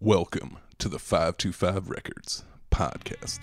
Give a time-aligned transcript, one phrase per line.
[0.00, 3.40] Welcome to the 525 Records podcast.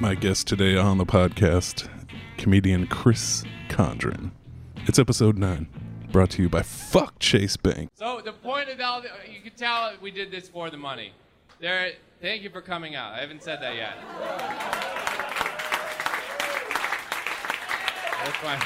[0.00, 1.88] My guest today on the podcast,
[2.38, 4.32] comedian Chris Condren.
[4.88, 5.68] It's episode 9,
[6.10, 7.88] brought to you by Fuck Chase Bank.
[7.94, 11.12] So the point of all, the, you can tell we did this for the money.
[11.60, 13.12] There, thank you for coming out.
[13.12, 14.99] I haven't said that yet.
[18.24, 18.60] That's fine.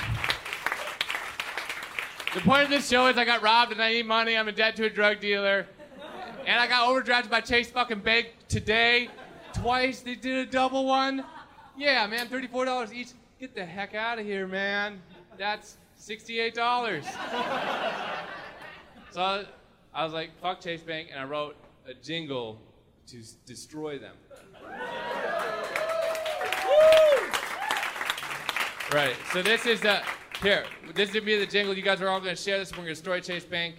[2.35, 4.37] The point of this show is I got robbed and I need money.
[4.37, 5.67] I'm in debt to a drug dealer,
[6.47, 9.09] and I got overdrafted by Chase fucking Bank today,
[9.53, 10.01] twice.
[10.01, 11.25] They did a double one.
[11.77, 13.11] Yeah, man, thirty-four dollars each.
[13.39, 15.01] Get the heck out of here, man.
[15.39, 17.05] That's sixty-eight dollars.
[19.13, 19.45] So
[19.95, 21.55] I was like, fuck Chase Bank, and I wrote
[21.87, 22.61] a jingle
[23.07, 24.17] to s- destroy them.
[28.95, 29.17] Right.
[29.33, 30.03] So this is the
[30.41, 30.67] here.
[30.95, 31.77] This is gonna be the jingle.
[31.77, 32.71] You guys are all gonna share this.
[32.71, 33.75] We're gonna destroy Chase Bank,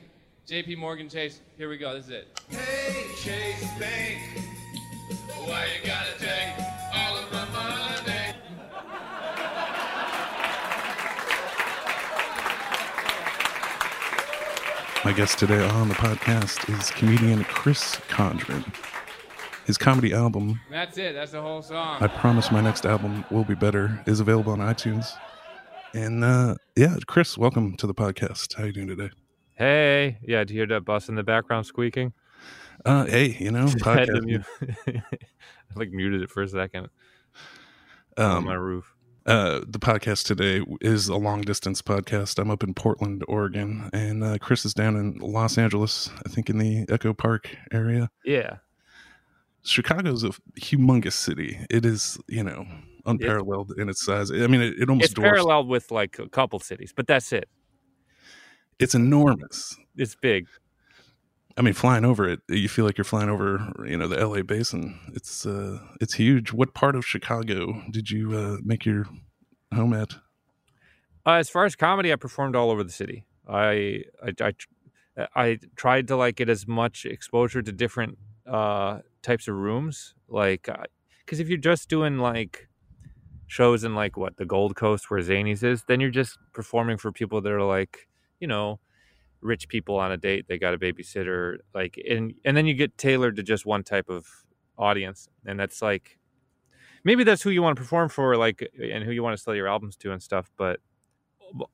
[0.45, 0.75] J.P.
[0.75, 1.39] Morgan Chase.
[1.57, 1.93] Here we go.
[1.93, 2.41] This is it.
[2.49, 4.19] Hey, Chase Bank,
[5.45, 8.35] why you gotta take all of my money?
[15.05, 18.65] My guest today on the podcast is comedian Chris Condren.
[19.65, 21.13] His comedy album, That's it.
[21.13, 21.97] That's the whole song.
[22.01, 25.11] I Promise My Next Album Will Be Better, is available on iTunes.
[25.93, 28.53] And uh, yeah, Chris, welcome to the podcast.
[28.55, 29.09] How you doing today?
[29.55, 32.13] Hey, yeah, do you hear that bus in the background squeaking?
[32.85, 34.23] Uh, hey, you know, I had to podcast.
[34.25, 34.43] mute-
[34.87, 36.89] I like muted it for a second
[38.17, 38.93] on my Um, roof.
[39.25, 42.37] uh, the podcast today is a long distance podcast.
[42.37, 46.51] I'm up in Portland, Oregon, and uh, Chris is down in Los Angeles, I think
[46.51, 48.09] in the Echo Park area.
[48.23, 48.57] Yeah,
[49.65, 51.65] Chicago's a humongous city.
[51.69, 52.65] It is, you know,
[53.05, 54.31] unparalleled in its size.
[54.31, 57.49] I mean, it, it almost it's paralleled with like a couple cities, but that's it.
[58.79, 59.75] It's enormous.
[59.95, 60.47] It's big.
[61.57, 64.41] I mean, flying over it, you feel like you're flying over, you know, the LA
[64.41, 64.99] basin.
[65.13, 66.51] It's uh, it's huge.
[66.51, 69.05] What part of Chicago did you uh, make your
[69.73, 70.15] home at?
[71.25, 73.25] Uh, as far as comedy, I performed all over the city.
[73.47, 74.33] I I,
[75.17, 78.17] I I tried to like get as much exposure to different
[78.47, 80.69] uh, types of rooms, like
[81.25, 82.67] because if you're just doing like
[83.47, 87.11] shows in like what the Gold Coast where Zanies is, then you're just performing for
[87.11, 88.07] people that are like
[88.39, 88.79] you know
[89.41, 90.45] rich people on a date.
[90.47, 94.09] They got a babysitter, like and and then you get tailored to just one type
[94.09, 94.27] of
[94.77, 96.17] audience, and that's like
[97.03, 99.55] maybe that's who you want to perform for, like and who you want to sell
[99.55, 100.79] your albums to and stuff, but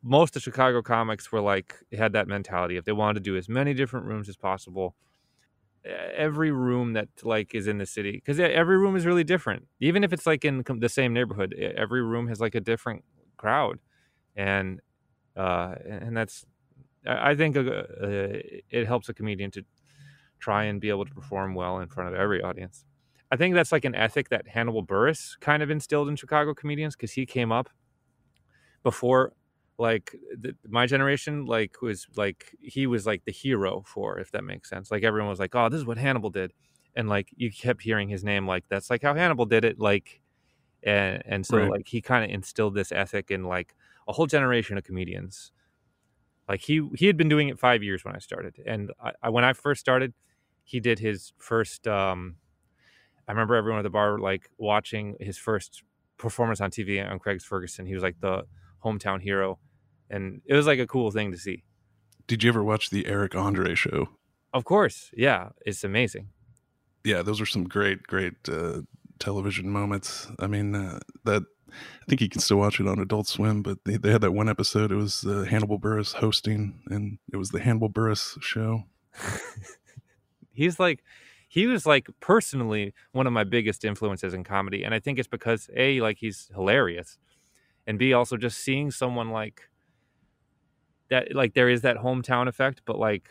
[0.03, 3.49] most of Chicago comics were like had that mentality if they wanted to do as
[3.49, 4.95] many different rooms as possible.
[5.83, 9.67] Every room that like is in the city, because every room is really different.
[9.79, 13.03] Even if it's like in the same neighborhood, every room has like a different
[13.37, 13.79] crowd,
[14.35, 14.79] and
[15.35, 16.45] uh, and that's
[17.07, 19.63] I I think uh, uh, it helps a comedian to
[20.39, 22.85] try and be able to perform well in front of every audience.
[23.31, 26.95] I think that's like an ethic that Hannibal Buress kind of instilled in Chicago comedians
[26.95, 27.69] because he came up
[28.83, 29.33] before
[29.77, 34.43] like the, my generation like was like he was like the hero for if that
[34.43, 34.91] makes sense.
[34.91, 36.53] Like everyone was like oh this is what hannibal did.
[36.95, 40.21] And like you kept hearing his name like that's like how hannibal did it like
[40.83, 41.71] and and so Right.
[41.71, 43.75] like he kind of instilled this ethic in like
[44.07, 45.51] a whole generation of comedians.
[46.49, 49.29] Like he he had been doing it five years when i started and I, I
[49.29, 50.13] when i first started
[50.63, 52.37] he did his first um
[53.27, 55.83] i remember everyone at the bar like watching his first
[56.17, 57.85] performance on tv on craig's ferguson.
[57.85, 58.45] He was like the
[58.83, 59.59] hometown hero
[60.09, 61.63] and it was like a cool thing to see
[62.27, 64.09] Did you ever watch the Eric Andre show?
[64.53, 66.27] of course yeah it's amazing
[67.03, 68.81] Yeah, those are some great, great uh,
[69.17, 70.27] television moments.
[70.39, 73.77] I mean, uh, that I think you can still watch it on Adult Swim, but
[73.85, 74.91] they, they had that one episode.
[74.91, 78.83] It was uh, Hannibal Buress hosting, and it was the Hannibal Buress show.
[80.53, 81.03] he's like
[81.47, 85.27] he was like personally one of my biggest influences in comedy and i think it's
[85.27, 87.17] because a like he's hilarious
[87.91, 89.69] and b also just seeing someone like
[91.09, 93.29] that like there is that hometown effect but like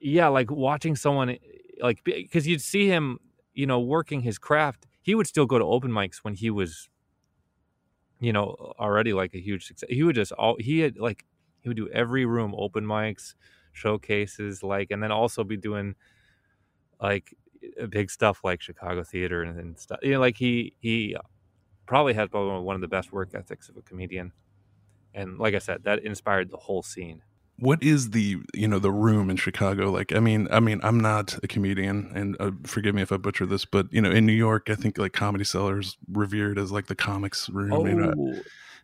[0.00, 1.36] yeah like watching someone eh,
[1.82, 3.18] like because you'd see him
[3.52, 6.88] you know working his craft he would still go to open mics when he was
[8.18, 9.90] you know already like a huge success.
[9.90, 11.26] He would just all he had like
[11.60, 13.34] he would do every room open mics
[13.72, 15.96] showcases like and then also be doing
[17.00, 17.34] like
[17.78, 19.98] eh, big stuff like chicago theater and, and stuff.
[20.02, 21.16] You know like he he
[21.92, 24.32] probably has probably one of the best work ethics of a comedian
[25.14, 27.20] and like i said that inspired the whole scene
[27.58, 30.12] what is the you know the room in Chicago like?
[30.12, 33.46] I mean, I mean, I'm not a comedian, and uh, forgive me if I butcher
[33.46, 36.86] this, but you know, in New York, I think like Comedy Cellar's revered as like
[36.86, 37.72] the comics room.
[37.72, 38.42] Oh, You know,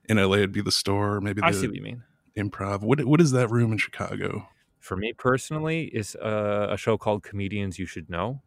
[0.09, 2.05] in LA, it'd be the store, maybe I see what you mean.
[2.37, 2.83] improv.
[2.83, 4.47] What what is that room in Chicago?
[4.79, 8.43] For me personally, is a, a show called Comedians You Should Know,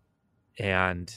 [0.57, 1.11] and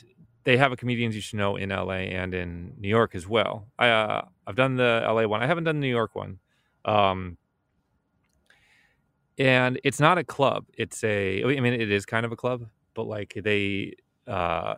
[0.44, 3.68] they have a Comedians You Should Know in LA and in New York as well.
[3.78, 5.42] I uh, I've done the LA one.
[5.42, 6.38] I haven't done the New York one.
[6.84, 7.38] Um,
[9.38, 10.66] and it's not a club.
[10.76, 11.42] It's a.
[11.42, 13.94] I mean, it is kind of a club, but like they
[14.26, 14.74] uh,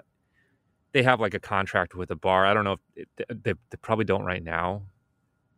[0.93, 2.47] they have like a contract with a bar.
[2.47, 4.83] I don't know if it, they, they probably don't right now,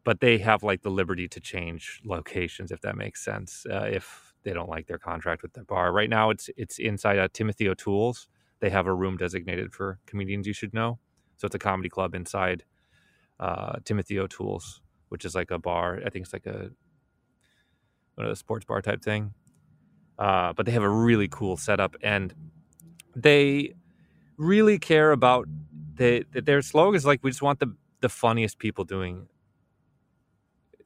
[0.04, 3.66] but they have like the liberty to change locations if that makes sense.
[3.70, 7.18] Uh, if they don't like their contract with the bar, right now it's it's inside
[7.18, 8.28] uh, Timothy O'Toole's.
[8.60, 10.98] They have a room designated for comedians you should know.
[11.36, 12.64] So it's a comedy club inside
[13.40, 16.00] uh, Timothy O'Toole's, which is like a bar.
[16.04, 16.70] I think it's like a
[18.14, 19.32] one of the sports bar type thing.
[20.18, 22.34] Uh, but they have a really cool setup, and
[23.14, 23.74] they
[24.36, 25.46] really care about
[25.94, 29.28] their slogan is like we just want the the funniest people doing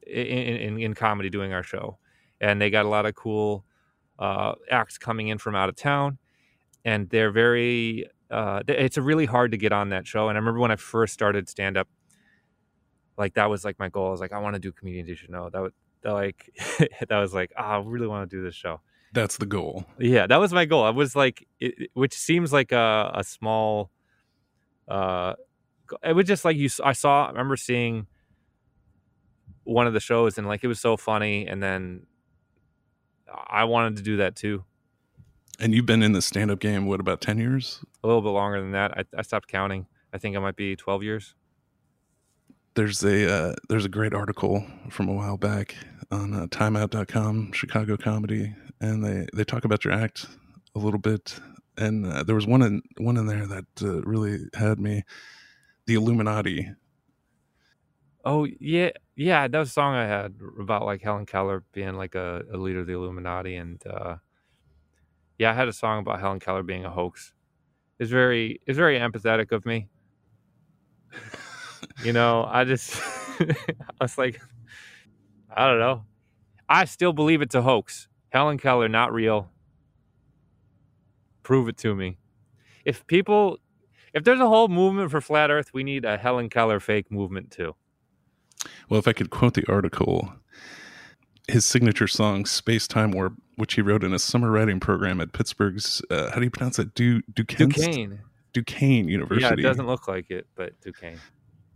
[0.05, 1.97] in, in, in comedy doing our show,
[2.41, 3.65] and they got a lot of cool
[4.19, 6.17] uh, acts coming in from out of town,
[6.85, 8.07] and they're very.
[8.29, 11.13] Uh, it's really hard to get on that show, and I remember when I first
[11.13, 11.87] started stand up,
[13.17, 14.07] like that was like my goal.
[14.07, 15.49] I was like, I want to do comedians you should know.
[15.49, 15.71] That was
[16.01, 16.49] that like
[17.07, 18.81] that was like, oh, I really want to do this show.
[19.13, 19.85] That's the goal.
[19.99, 20.83] Yeah, that was my goal.
[20.83, 23.91] I was like, it, which seems like a, a small.
[24.87, 25.33] Uh,
[26.03, 26.69] it was just like you.
[26.83, 27.25] I saw.
[27.27, 28.07] I remember seeing
[29.63, 32.07] one of the shows, and like it was so funny, and then
[33.47, 34.63] I wanted to do that too.
[35.59, 37.83] And you've been in the stand up game what about ten years?
[38.03, 38.91] A little bit longer than that.
[38.97, 39.87] I, I stopped counting.
[40.13, 41.35] I think I might be twelve years.
[42.75, 45.75] there's a uh, there's a great article from a while back
[46.11, 50.25] on uh, timeout.com chicago comedy and they they talk about your act
[50.75, 51.39] a little bit
[51.77, 55.03] and uh, there was one in one in there that uh, really had me
[55.87, 56.69] the illuminati
[58.25, 59.47] Oh yeah, yeah.
[59.47, 62.79] That was a song I had about like Helen Keller being like a, a leader
[62.79, 64.15] of the Illuminati, and uh,
[65.43, 67.33] yeah, I had a song about Helen Keller being a hoax.
[67.99, 69.89] It's very, it's very empathetic of me.
[72.03, 72.95] you know, I just,
[73.41, 73.55] I
[73.99, 74.41] was like,
[75.53, 76.05] I don't know.
[76.69, 78.07] I still believe it's a hoax.
[78.29, 79.51] Helen Keller, not real.
[81.43, 82.17] Prove it to me.
[82.85, 83.57] If people,
[84.13, 87.51] if there's a whole movement for flat Earth, we need a Helen Keller fake movement
[87.51, 87.75] too.
[88.89, 90.33] well if i could quote the article
[91.47, 95.33] his signature song space time warp which he wrote in a summer writing program at
[95.33, 98.21] pittsburgh's uh, how do you pronounce it du duquesne Duquesne.
[98.53, 101.19] duquesne university Yeah, it doesn't look like it, but Duquesne.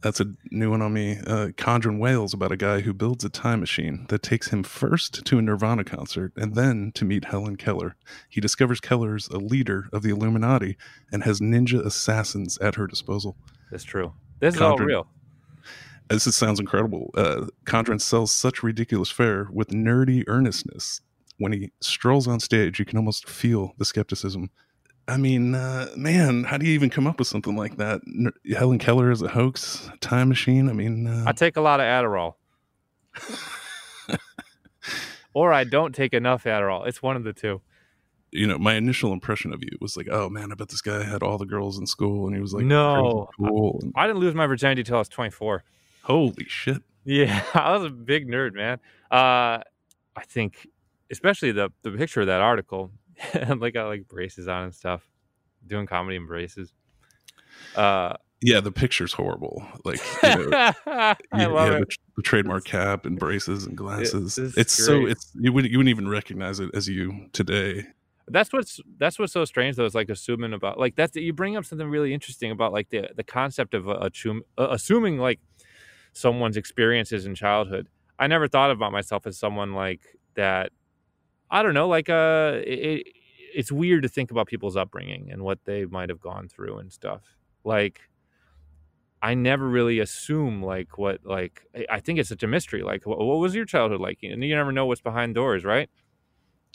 [0.01, 1.17] That's a new one on me.
[1.25, 5.25] Uh, Condren wails about a guy who builds a time machine that takes him first
[5.25, 7.95] to a Nirvana concert and then to meet Helen Keller.
[8.29, 10.77] He discovers Keller's a leader of the Illuminati
[11.11, 13.37] and has ninja assassins at her disposal.
[13.71, 14.13] That's true.
[14.39, 15.07] This is all real.
[16.09, 17.11] This is, sounds incredible.
[17.15, 21.01] Uh, Condren sells such ridiculous fare with nerdy earnestness.
[21.37, 24.49] When he strolls on stage, you can almost feel the skepticism.
[25.07, 28.01] I mean, uh, man, how do you even come up with something like that?
[28.05, 30.67] Ner- Helen Keller is a hoax, time machine.
[30.69, 32.33] I mean, uh, I take a lot of Adderall.
[35.33, 36.87] or I don't take enough Adderall.
[36.87, 37.61] It's one of the two.
[38.31, 41.03] you know, my initial impression of you was like, oh man, I bet this guy
[41.03, 43.29] had all the girls in school, and he was like, No.
[43.37, 43.79] cool.
[43.81, 45.63] And, I didn't lose my virginity till I was 24.
[46.07, 46.81] Holy shit!
[47.05, 48.79] Yeah, I was a big nerd, man.
[49.11, 49.61] Uh,
[50.15, 50.67] I think,
[51.11, 52.91] especially the the picture of that article,
[53.57, 55.07] like got like braces on and stuff,
[55.65, 56.73] doing comedy in braces.
[57.75, 59.65] Uh, Yeah, the picture's horrible.
[59.83, 61.89] Like, you know, I you- love you it.
[61.89, 64.37] The, the trademark cap and braces and glasses.
[64.37, 65.11] it's it's so great.
[65.11, 67.85] it's you wouldn't you wouldn't even recognize it as you today.
[68.27, 71.55] that's what's that's what's so strange though is like assuming about like that's you bring
[71.55, 74.09] up something really interesting about like the the concept of uh,
[74.57, 75.39] uh, assuming like
[76.17, 77.89] someone's experiences in childhood.
[78.19, 80.01] I never thought about myself as someone like
[80.35, 80.71] that
[81.51, 83.07] i don't know like uh it,
[83.55, 86.91] it's weird to think about people's upbringing and what they might have gone through and
[86.93, 87.23] stuff.
[87.63, 88.01] Like
[89.21, 93.17] i never really assume like what like I- think it's such a mystery like what,
[93.19, 94.19] what was your childhood like?
[94.23, 95.89] And you never know what's behind doors right?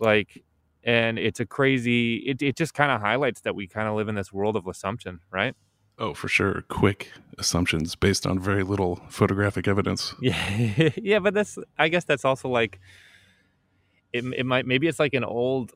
[0.01, 0.45] Like
[0.85, 4.09] and it's a crazy it, it just kind of highlights that we kind of live
[4.09, 5.55] in this world of assumption right
[6.03, 6.63] Oh, for sure.
[6.69, 10.15] Quick assumptions based on very little photographic evidence.
[10.21, 12.79] yeah yeah but that's i guess that's also like
[14.13, 15.73] it, it might maybe it's like an old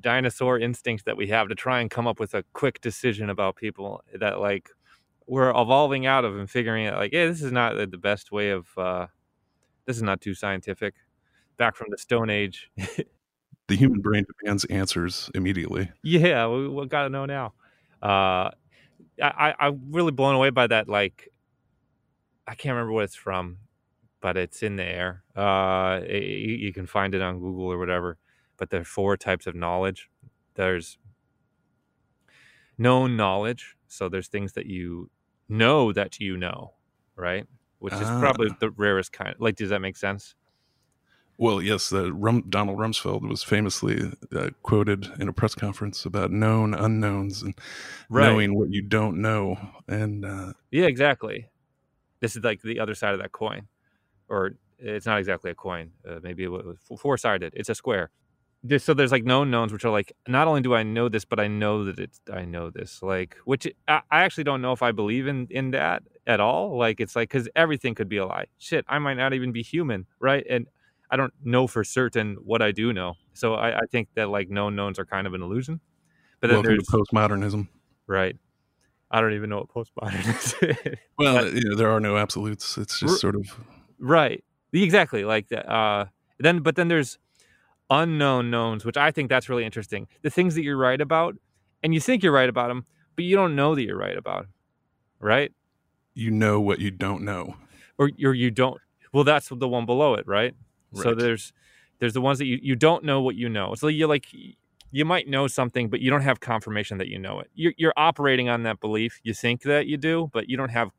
[0.00, 3.56] dinosaur instinct that we have to try and come up with a quick decision about
[3.56, 4.68] people that like
[5.26, 8.30] we're evolving out of and figuring out like yeah this is not the the best
[8.30, 9.06] way of uh
[9.86, 10.94] this is not too scientific
[11.56, 12.70] back from the Stone Age.
[13.68, 15.90] The human brain demands answers immediately.
[16.02, 17.52] yeah, we, we got to know now.
[18.00, 18.50] Uh,
[19.22, 20.88] I, I'm really blown away by that.
[20.88, 21.28] Like,
[22.46, 23.58] I can't remember what it's from,
[24.20, 25.22] but it's in the air.
[25.36, 28.18] Uh, you, you can find it on Google or whatever.
[28.56, 30.10] But there are four types of knowledge.
[30.54, 30.98] There's
[32.76, 35.10] known knowledge, so there's things that you
[35.48, 36.74] know that you know,
[37.16, 37.46] right?
[37.78, 38.20] Which is Ah.
[38.20, 39.36] probably the rarest kind.
[39.38, 40.34] Like, does that make sense?
[41.40, 46.32] Well, yes, uh, Rum, Donald Rumsfeld was famously uh, quoted in a press conference about
[46.32, 47.54] known unknowns and
[48.10, 49.56] knowing what you don't know.
[49.86, 51.46] And uh, Yeah, exactly.
[52.18, 53.68] This is like the other side of that coin,
[54.28, 55.92] or it's not exactly a coin.
[56.06, 57.52] Uh, maybe it was four sided.
[57.54, 58.10] It's a square.
[58.64, 61.24] This, so there's like known knowns, which are like not only do I know this,
[61.24, 63.00] but I know that it's I know this.
[63.00, 66.76] Like, which I, I actually don't know if I believe in in that at all.
[66.76, 68.46] Like, it's like because everything could be a lie.
[68.58, 70.44] Shit, I might not even be human, right?
[70.50, 70.66] And
[71.10, 73.14] I don't know for certain what I do know.
[73.34, 75.80] So I, I think that like known knowns are kind of an illusion.
[76.40, 77.68] But then welcome there's postmodernism.
[78.06, 78.36] right.
[79.10, 80.98] I don't even know what postmodernism is.
[81.18, 82.76] Well, you know, there are no absolutes.
[82.76, 83.58] It's just R- sort of
[83.98, 84.44] Right.
[84.72, 85.24] Exactly.
[85.24, 85.66] Like that.
[85.70, 86.06] Uh,
[86.38, 87.18] then, but then there's
[87.90, 90.08] unknown knowns, which I think that's really interesting.
[90.22, 91.36] The things that you're right about,
[91.82, 92.84] and you think you're right about them,
[93.16, 94.48] but you don't know that you're right about 'em,
[95.20, 95.52] right?
[96.14, 97.54] you know what you don't know.
[97.96, 98.80] Or, or you don't.
[99.12, 100.52] Well, that's the one below it, right?
[100.94, 101.52] So there's
[101.98, 103.74] there's the ones that you, you don't know what you know.
[103.74, 104.26] So you're like
[104.90, 107.50] you might know something, but you don't have confirmation that you know it.
[107.54, 109.20] You're, you're operating on that belief.
[109.22, 110.90] You think that you do, but you don't have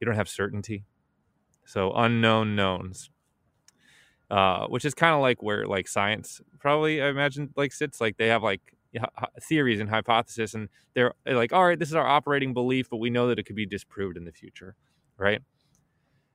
[0.00, 0.84] you don't have certainty.
[1.66, 3.10] So unknown knowns,
[4.30, 8.00] uh, which is kind of like where like science probably I imagine like sits.
[8.00, 8.60] Like they have like
[9.42, 13.10] theories and hypotheses, and they're like, all right, this is our operating belief, but we
[13.10, 14.76] know that it could be disproved in the future,
[15.18, 15.40] right?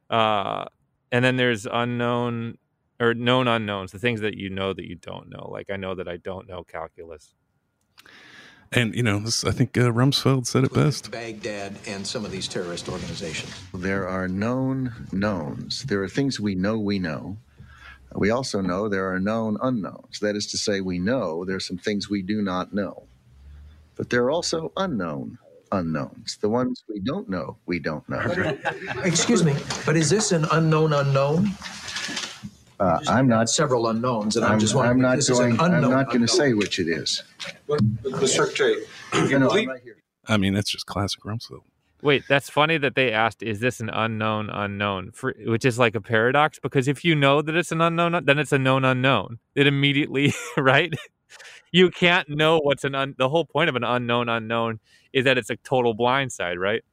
[0.09, 0.65] Uh,
[1.11, 2.57] and then there's unknown
[2.99, 5.49] or known unknowns, the things that you know that you don't know.
[5.51, 7.33] Like I know that I don't know calculus.
[8.71, 11.09] And you know, this, I think uh, Rumsfeld said it best.
[11.09, 13.51] Baghdad and some of these terrorist organizations.
[13.73, 15.83] There are known knowns.
[15.83, 17.37] There are things we know we know.
[18.13, 20.19] We also know there are known unknowns.
[20.19, 23.03] That is to say, we know there are some things we do not know.
[23.95, 25.37] But there are also unknown
[25.71, 26.37] unknowns.
[26.37, 28.19] The ones we don't know, we don't know.
[29.03, 31.49] Excuse me, but is this an unknown unknown?
[32.79, 33.49] Uh, I'm not.
[33.49, 35.73] Several unknowns, and I'm, I'm, just I'm not if this is an going.
[35.73, 37.23] I'm not going to say which it is.
[37.67, 38.27] Mr.
[38.27, 38.85] Secretary,
[39.27, 39.81] You know, I'm right.
[40.27, 41.63] I mean, it's just classic Rumsfeld.
[42.01, 45.95] Wait, that's funny that they asked, "Is this an unknown unknown?" For which is like
[45.95, 49.39] a paradox because if you know that it's an unknown, then it's a known unknown.
[49.55, 50.93] It immediately, right?
[51.71, 54.79] You can't know what's an un- the whole point of an unknown unknown
[55.13, 56.83] is that it's a total blindside, right?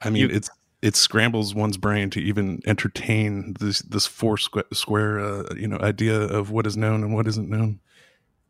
[0.00, 0.50] I mean, You- it's
[0.80, 5.78] it scrambles one's brain to even entertain this this four squ- square uh, you know
[5.80, 7.80] idea of what is known and what isn't known.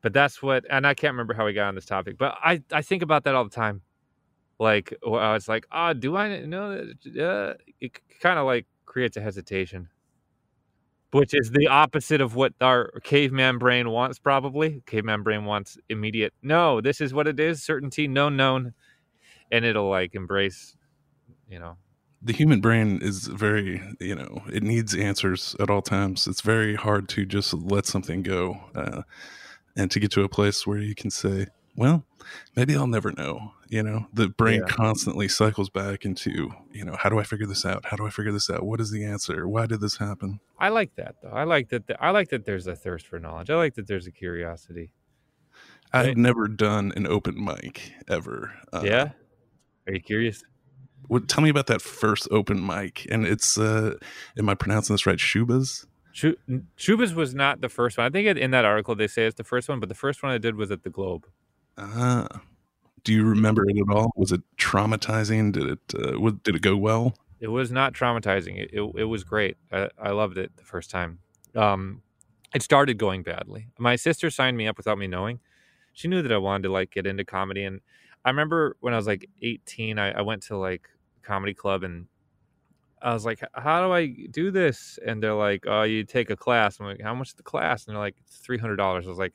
[0.00, 2.62] But that's what, and I can't remember how we got on this topic, but I
[2.72, 3.82] I think about that all the time.
[4.60, 7.20] Like, I was like, ah, do I know that?
[7.20, 9.88] Uh, it kind of like creates a hesitation,
[11.12, 14.18] which is the opposite of what our caveman brain wants.
[14.18, 16.34] Probably, caveman brain wants immediate.
[16.42, 17.62] No, this is what it is.
[17.62, 18.74] Certainty, known, known,
[19.50, 20.76] and it'll like embrace.
[21.50, 21.76] You know,
[22.22, 26.26] The human brain is very you know it needs answers at all times.
[26.26, 29.02] It's very hard to just let something go uh,
[29.76, 31.46] and to get to a place where you can say,
[31.76, 32.04] well,
[32.54, 33.52] maybe I'll never know.
[33.70, 34.74] You know, the brain Yeah.
[34.74, 37.84] constantly cycles back into you know how do I figure this out?
[37.86, 38.64] How do I figure this out?
[38.64, 39.46] What is the answer?
[39.46, 40.40] Why did this happen?
[40.58, 41.28] I like that though.
[41.30, 41.82] I like that.
[42.00, 42.46] I like that.
[42.46, 43.50] There's a thirst for knowledge.
[43.50, 43.86] I like that.
[43.86, 44.90] There's a curiosity.
[45.92, 46.16] I've Right.
[46.16, 48.54] never done an open mic ever.
[48.72, 49.10] Uh, yeah.
[49.86, 50.44] Are you curious?
[51.06, 53.06] What, tell me about that first open mic.
[53.10, 53.94] And it's, uh,
[54.38, 55.18] am I pronouncing this right?
[55.18, 55.86] Schubas?
[56.12, 56.36] Shu-
[56.76, 58.06] Schubas was not the first one.
[58.06, 60.32] I think in that article they say it's the first one, but the first one
[60.32, 61.26] I did was at the Globe.
[61.78, 62.42] Ah.
[63.08, 64.10] Do you remember it at all?
[64.16, 65.52] Was it traumatizing?
[65.52, 67.14] Did it, uh, was, did it go well?
[67.40, 68.58] It was not traumatizing.
[68.58, 69.56] It, it, it was great.
[69.72, 71.20] I, I loved it the first time.
[71.56, 72.02] Um,
[72.54, 73.68] it started going badly.
[73.78, 75.40] My sister signed me up without me knowing.
[75.94, 77.80] She knew that I wanted to like get into comedy, and
[78.26, 80.86] I remember when I was like 18, I, I went to like
[81.22, 82.08] comedy club and
[83.00, 86.36] I was like, "How do I do this?" And they're like, "Oh, you take a
[86.36, 89.06] class." I'm like, "How much is the class?" And they're like, "It's three hundred dollars."
[89.06, 89.32] I was like,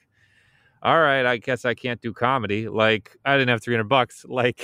[0.83, 4.25] "All right, I guess I can't do comedy." Like, I didn't have three hundred bucks.
[4.29, 4.61] Like,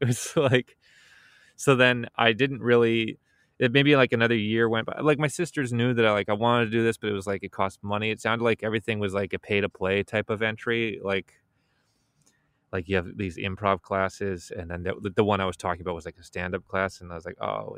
[0.00, 0.76] it was like,
[1.56, 3.18] so then I didn't really.
[3.58, 4.98] It maybe like another year went by.
[5.00, 7.26] Like my sisters knew that I like I wanted to do this, but it was
[7.26, 8.10] like it cost money.
[8.10, 11.00] It sounded like everything was like a pay to play type of entry.
[11.02, 11.34] Like
[12.72, 15.94] like you have these improv classes and then the, the one i was talking about
[15.94, 17.76] was like a stand-up class and i was like oh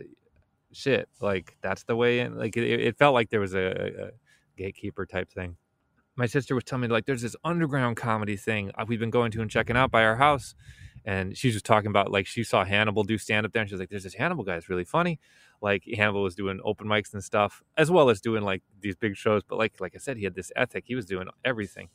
[0.72, 4.10] shit like that's the way in like it, it felt like there was a, a
[4.56, 5.56] gatekeeper type thing.
[6.16, 9.30] My sister was telling me like there's this underground comedy thing uh, we've been going
[9.32, 10.54] to and checking out by our house,
[11.04, 13.68] and she was just talking about like she saw Hannibal do stand up there, and
[13.68, 15.18] she was like, "There's this Hannibal guy, it's really funny."
[15.60, 19.16] Like Hannibal was doing open mics and stuff, as well as doing like these big
[19.16, 19.42] shows.
[19.48, 21.88] But like like I said, he had this ethic; he was doing everything.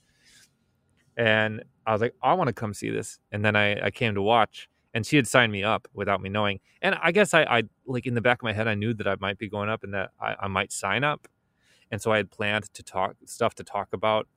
[1.18, 3.20] And I was like, I want to come see this.
[3.32, 6.30] And then I, I came to watch, and she had signed me up without me
[6.30, 6.60] knowing.
[6.82, 9.08] And I guess I, I like in the back of my head, I knew that
[9.08, 11.28] I might be going up and that I, I might sign up.
[11.92, 14.28] And so I had planned to talk stuff to talk about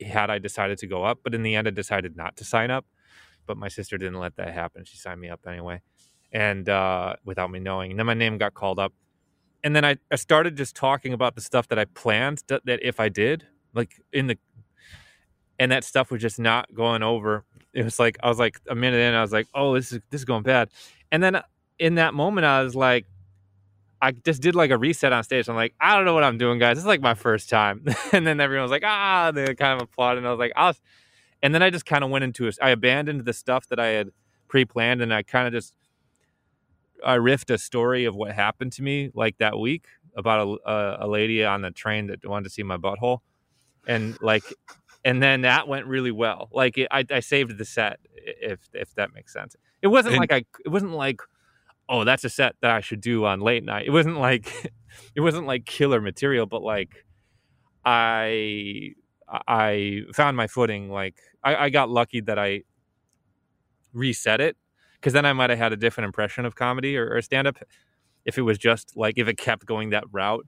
[0.00, 1.20] had I decided to go up.
[1.22, 2.86] But in the end, I decided not to sign up.
[3.46, 4.84] But my sister didn't let that happen.
[4.84, 5.80] She signed me up anyway,
[6.32, 7.92] and uh, without me knowing.
[7.92, 8.92] And then my name got called up.
[9.62, 12.80] And then I, I started just talking about the stuff that I planned that, that
[12.82, 14.38] if I did, like in the
[15.58, 17.44] and that stuff was just not going over.
[17.72, 20.00] It was like I was like a minute in, I was like, "Oh, this is
[20.10, 20.70] this is going bad,"
[21.12, 21.40] and then
[21.78, 23.06] in that moment, I was like,
[24.02, 25.48] I just did like a reset on stage.
[25.48, 26.76] I'm like, I don't know what I'm doing, guys.
[26.76, 29.82] This is like my first time, and then everyone was like, "Ah!" They kind of
[29.88, 30.74] applauded, and I was like, "I'll,"
[31.42, 32.58] and then I just kind of went into it.
[32.60, 34.10] I abandoned the stuff that I had
[34.48, 35.74] pre-planned, and I kind of just
[37.04, 39.86] I riffed a story of what happened to me like that week
[40.16, 43.18] about a, a, a lady on the train that wanted to see my butthole,
[43.86, 44.44] and like
[45.04, 46.48] and then that went really well.
[46.52, 49.56] Like it, I, I saved the set, if if that makes sense.
[49.82, 51.20] It wasn't And- like I, it wasn't like,
[51.88, 53.86] oh, that's a set that I should do on late night.
[53.86, 54.72] It wasn't like,
[55.14, 57.04] it wasn't like killer material, but like,
[57.84, 58.94] I
[59.28, 60.90] I found my footing.
[60.90, 62.62] Like I, I got lucky that I
[63.92, 64.56] reset it
[64.94, 67.56] because then I might have had a different impression of comedy or, or stand up
[68.24, 70.46] if it was just like if it kept going that route.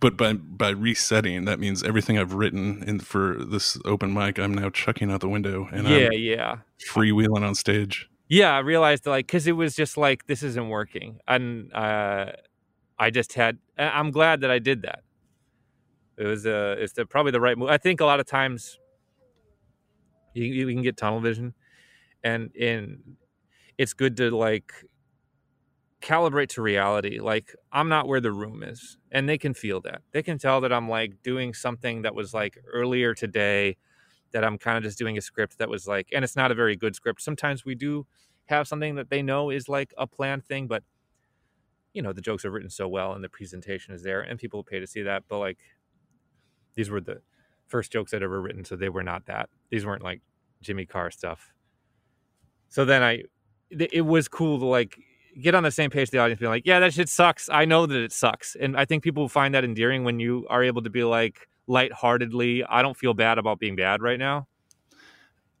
[0.00, 4.54] But by by resetting, that means everything I've written in for this open mic, I'm
[4.54, 6.56] now chucking out the window and yeah, I'm yeah.
[6.88, 8.08] freewheeling on stage.
[8.34, 12.32] Yeah i realized like because it was just like this isn't working and uh
[12.98, 15.00] i just had i'm glad that i did that.
[16.16, 18.78] It was uh it's the, probably the right move i think a lot of times
[20.34, 21.54] you, you can get tunnel vision
[22.24, 23.16] and in
[23.78, 24.72] it's good to like
[26.02, 30.02] calibrate to reality like i'm not where the room is and they can feel that.
[30.12, 33.76] They can tell that i'm like doing something that was like earlier today
[34.32, 36.54] that i'm kind of just doing a script that was like and it's not a
[36.54, 37.22] very good script.
[37.22, 38.06] Sometimes we do
[38.46, 40.82] have something that they know is like a planned thing but
[41.94, 44.62] you know the jokes are written so well and the presentation is there and people
[44.62, 45.58] pay to see that but like
[46.74, 47.20] these were the
[47.66, 49.48] first jokes i'd ever written so they were not that.
[49.70, 50.20] These weren't like
[50.60, 51.52] jimmy carr stuff.
[52.68, 53.22] So then i
[53.70, 54.98] it was cool to like
[55.40, 57.48] get on the same page with the audience being like yeah that shit sucks.
[57.48, 58.56] I know that it sucks.
[58.60, 62.62] And i think people find that endearing when you are able to be like lightheartedly
[62.64, 64.46] i don't feel bad about being bad right now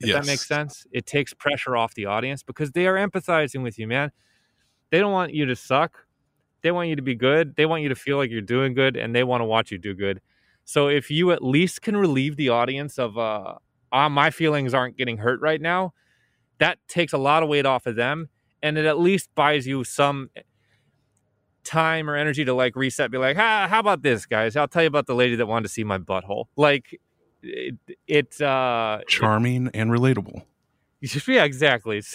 [0.00, 0.86] if that makes sense.
[0.92, 4.10] It takes pressure off the audience because they are empathizing with you, man.
[4.90, 6.06] They don't want you to suck.
[6.62, 7.56] They want you to be good.
[7.56, 9.78] They want you to feel like you're doing good and they want to watch you
[9.78, 10.20] do good.
[10.64, 13.54] So if you at least can relieve the audience of uh
[13.92, 15.92] ah, my feelings aren't getting hurt right now,
[16.58, 18.28] that takes a lot of weight off of them
[18.62, 20.30] and it at least buys you some
[21.64, 24.56] time or energy to like reset be like, ah, how about this, guys?
[24.56, 26.46] I'll tell you about the lady that wanted to see my butthole.
[26.56, 27.00] Like
[27.44, 27.76] it,
[28.06, 30.44] it uh Charming and relatable.
[31.28, 32.00] yeah, exactly.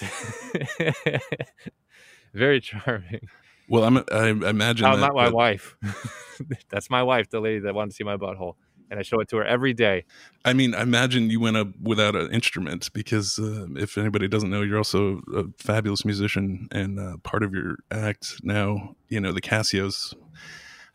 [2.33, 3.21] Very charming.
[3.67, 5.75] Well, I'm, I imagine Oh, that, not my that- wife.
[6.69, 8.53] That's my wife, the lady that wanted to see my butthole,
[8.89, 10.05] and I show it to her every day.
[10.45, 14.49] I mean, I imagine you went up without an instrument because uh, if anybody doesn't
[14.49, 18.95] know, you're also a fabulous musician and uh, part of your act now.
[19.07, 20.13] You know, the Casio's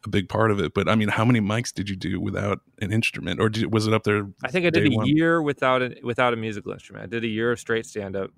[0.04, 0.74] a big part of it.
[0.74, 3.86] But I mean, how many mics did you do without an instrument, or did, was
[3.86, 4.28] it up there?
[4.42, 5.06] I think I did a one?
[5.06, 7.04] year without a, without a musical instrument.
[7.04, 8.30] I did a year of straight stand up,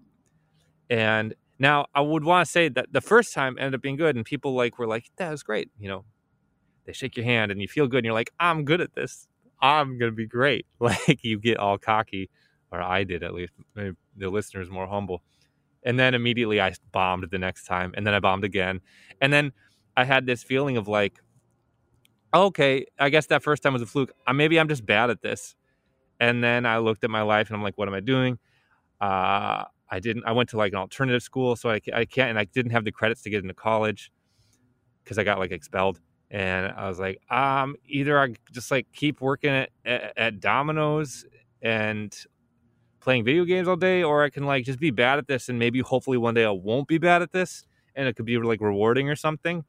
[0.90, 4.16] and now I would want to say that the first time ended up being good,
[4.16, 6.04] and people like were like, "That was great," you know.
[6.84, 9.26] They shake your hand and you feel good, and you're like, "I'm good at this.
[9.60, 12.30] I'm gonna be great." Like you get all cocky,
[12.70, 13.52] or I did at least.
[13.74, 15.22] Maybe the listener's more humble,
[15.82, 18.80] and then immediately I bombed the next time, and then I bombed again,
[19.20, 19.52] and then
[19.96, 21.20] I had this feeling of like,
[22.34, 24.12] okay, I guess that first time was a fluke.
[24.26, 25.54] Uh, Maybe I'm just bad at this.
[26.18, 28.38] And then I looked at my life and I'm like, what am I doing?
[29.00, 30.24] Uh, I didn't.
[30.24, 32.84] I went to like an alternative school, so I, I can't, and I didn't have
[32.84, 34.10] the credits to get into college
[35.04, 36.00] because I got like expelled.
[36.30, 41.24] And I was like, um, either I just like keep working at, at, at Domino's
[41.62, 42.16] and
[43.00, 45.58] playing video games all day, or I can like just be bad at this, and
[45.58, 48.60] maybe hopefully one day I won't be bad at this, and it could be like
[48.60, 49.64] rewarding or something.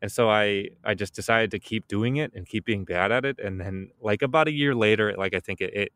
[0.00, 3.24] And so I I just decided to keep doing it and keep being bad at
[3.24, 3.38] it.
[3.38, 5.92] And then like about a year later, like I think it it,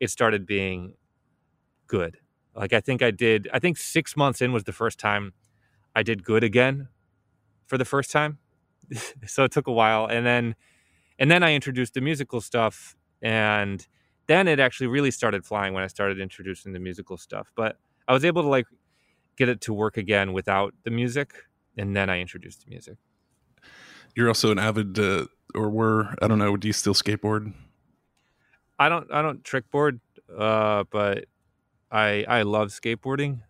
[0.00, 0.94] it started being
[1.86, 2.18] good.
[2.54, 5.32] Like I think I did I think six months in was the first time
[5.94, 6.88] I did good again
[7.66, 8.38] for the first time.
[9.26, 10.06] so it took a while.
[10.06, 10.54] And then
[11.18, 13.86] and then I introduced the musical stuff, and
[14.26, 17.52] then it actually really started flying when I started introducing the musical stuff.
[17.54, 18.66] But I was able to like
[19.36, 21.34] get it to work again without the music,
[21.76, 22.96] and then I introduced the music.
[24.14, 26.56] You're also an avid, uh, or were I don't know.
[26.56, 27.52] Do you still skateboard?
[28.78, 30.00] I don't I don't trickboard,
[30.36, 31.26] uh, but
[31.90, 33.40] I I love skateboarding.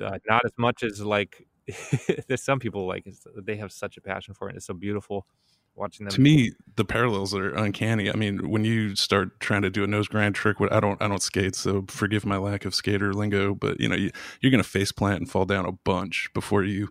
[0.00, 1.46] Uh, not as much as like
[2.28, 4.56] there's some people like they have such a passion for it.
[4.56, 5.26] It's so beautiful
[5.74, 6.14] watching them.
[6.14, 8.10] To me, the parallels are uncanny.
[8.10, 11.08] I mean, when you start trying to do a nose grind trick, I don't I
[11.08, 14.62] don't skate, so forgive my lack of skater lingo, but you know, you, you're gonna
[14.62, 16.88] face plant and fall down a bunch before you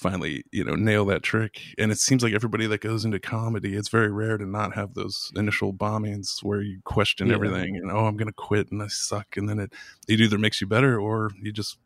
[0.00, 3.74] finally you know nail that trick and it seems like everybody that goes into comedy
[3.74, 7.34] it's very rare to not have those initial bombings where you question Yeah.
[7.34, 9.74] everything and oh i'm gonna quit and i suck and then it
[10.08, 11.76] it either makes you better or you just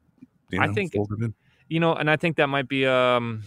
[0.51, 1.35] you know I think- fold it in
[1.69, 2.85] you know, and I think that might be.
[2.87, 3.43] Um,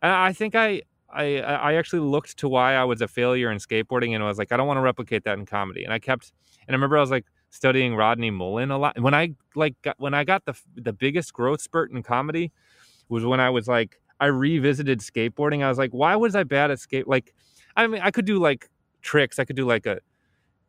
[0.00, 4.14] I think I, I, I actually looked to why I was a failure in skateboarding,
[4.14, 5.82] and I was like, I don't want to replicate that in comedy.
[5.82, 6.32] And I kept,
[6.68, 9.00] and I remember I was like studying Rodney Mullen a lot.
[9.00, 12.52] When I like, got, when I got the the biggest growth spurt in comedy,
[13.08, 15.62] was when I was like, I revisited skateboarding.
[15.62, 17.08] I was like, why was I bad at skate?
[17.08, 17.34] Like,
[17.76, 18.68] I mean, I could do like
[19.02, 19.38] tricks.
[19.38, 20.00] I could do like a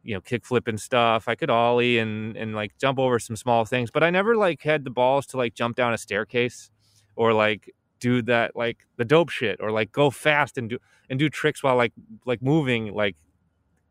[0.06, 3.66] you know kickflip and stuff i could ollie and and like jump over some small
[3.66, 6.70] things but i never like had the balls to like jump down a staircase
[7.16, 10.78] or like do that like the dope shit or like go fast and do
[11.10, 11.92] and do tricks while like
[12.26, 13.16] like moving like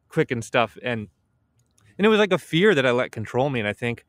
[0.09, 1.09] quick and stuff and
[1.99, 4.05] and it was like a fear that i let control me and i think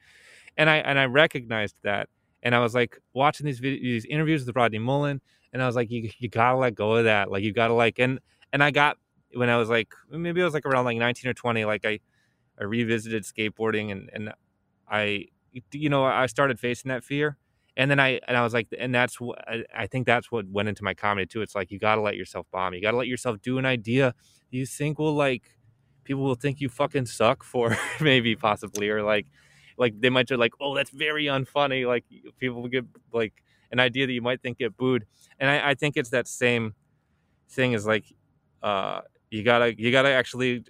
[0.57, 2.07] and i and i recognized that
[2.45, 5.19] and i was like watching these vid- these interviews with rodney mullen
[5.51, 7.99] and i was like you, you gotta let go of that like you gotta like
[7.99, 8.19] and
[8.53, 8.97] and i got
[9.35, 11.99] when I was like maybe I was like around like 19 or 20 like I
[12.59, 14.33] I revisited skateboarding and and
[14.89, 15.25] I
[15.71, 17.37] you know I started facing that fear
[17.77, 19.39] and then I and I was like and that's what
[19.73, 21.41] I, think that's what went into my comedy too.
[21.41, 23.65] It's like you got to let yourself bomb you got to let yourself do an
[23.65, 24.13] idea
[24.51, 25.57] you think will like
[26.03, 29.27] people will think you fucking suck for maybe possibly or like
[29.77, 32.05] like they might just like oh that's very unfunny like
[32.39, 33.33] people get like
[33.71, 35.05] an idea that you might think get booed.
[35.39, 36.73] And I, I think it's that same
[37.49, 38.05] thing as like
[38.63, 40.63] uh you gotta you gotta actually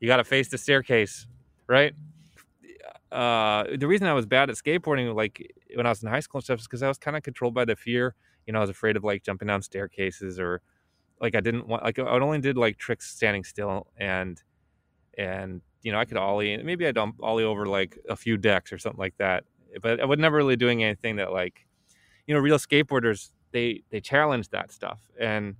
[0.00, 1.26] you gotta face the staircase
[1.66, 1.94] right?
[3.12, 6.38] Uh the reason i was bad at skateboarding like when i was in high school
[6.38, 8.14] and stuff is because i was kind of controlled by the fear.
[8.46, 10.60] You know i was afraid of like jumping down staircases or
[11.20, 14.42] like i didn't want like i only did like tricks standing still and
[15.16, 18.36] and you know i could ollie and maybe i'd um, ollie over like a few
[18.36, 19.44] decks or something like that
[19.80, 21.66] but i was never really doing anything that like
[22.26, 25.56] you know real skateboarders they they challenge that stuff and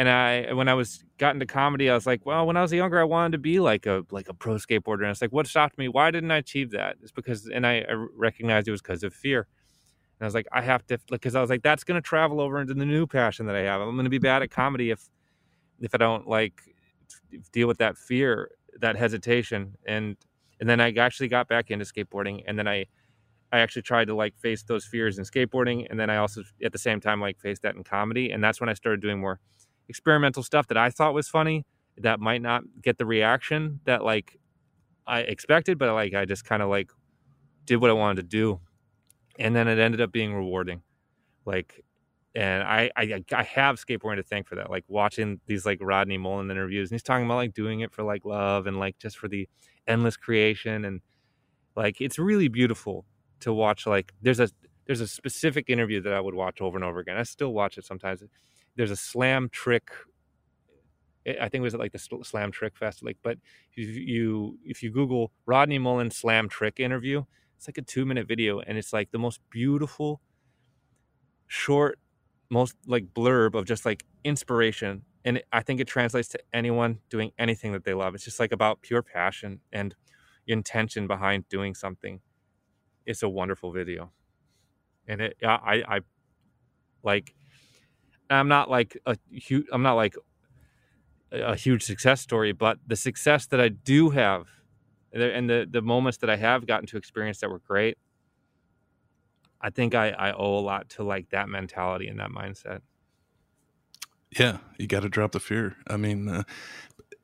[0.00, 2.72] and I when I was got into comedy, I was like, well, when I was
[2.72, 5.46] younger, I wanted to be like a like a pro skateboarder, and it's like, what
[5.46, 5.88] stopped me?
[5.88, 6.96] Why didn't I achieve that?
[7.02, 9.40] It's because, and I, I recognized it was because of fear.
[9.40, 12.40] And I was like, I have to, because I was like, that's going to travel
[12.40, 13.82] over into the new passion that I have.
[13.82, 15.06] I'm going to be bad at comedy if
[15.80, 16.62] if I don't like
[17.52, 20.16] deal with that fear, that hesitation, and
[20.60, 22.86] and then I actually got back into skateboarding, and then I
[23.52, 26.72] I actually tried to like face those fears in skateboarding, and then I also at
[26.72, 29.40] the same time like faced that in comedy, and that's when I started doing more
[29.88, 31.64] experimental stuff that I thought was funny
[31.98, 34.38] that might not get the reaction that like
[35.06, 36.90] I expected, but like I just kind of like
[37.64, 38.60] did what I wanted to do,
[39.38, 40.82] and then it ended up being rewarding.
[41.44, 41.84] Like,
[42.34, 44.70] and I I, I have skateboarding to thank for that.
[44.70, 48.02] Like watching these like Rodney Mullen interviews, and he's talking about like doing it for
[48.02, 49.48] like love and like just for the
[49.86, 51.00] endless creation, and
[51.76, 53.04] like it's really beautiful
[53.40, 53.86] to watch.
[53.86, 54.48] Like there's a
[54.86, 57.16] there's a specific interview that I would watch over and over again.
[57.16, 58.22] I still watch it sometimes
[58.76, 59.90] there's a slam trick
[61.26, 63.04] eh, I think it was like the Slam Trick Fest.
[63.04, 63.38] Like, but
[63.74, 67.24] if you if you Google Rodney Mullen Slam Trick interview,
[67.56, 70.20] it's like a two minute video, and it's like the most beautiful,
[71.46, 71.98] short,
[72.50, 75.02] most like blurb of just like inspiration.
[75.24, 78.14] And I think it translates to anyone doing anything that they love.
[78.14, 79.94] It's just like about pure passion and
[80.46, 82.20] intention behind doing something.
[83.06, 84.12] It's a wonderful video,
[85.08, 86.00] and it I I
[87.02, 87.34] like.
[88.30, 89.66] I'm not like a huge.
[89.72, 90.16] I'm not like
[91.32, 94.46] a huge success story, but the success that I do have,
[95.12, 97.98] and the the moments that I have gotten to experience that were great,
[99.60, 102.80] I think I I owe a lot to like that mentality and that mindset.
[104.38, 105.76] Yeah, you got to drop the fear.
[105.88, 106.44] I mean, uh,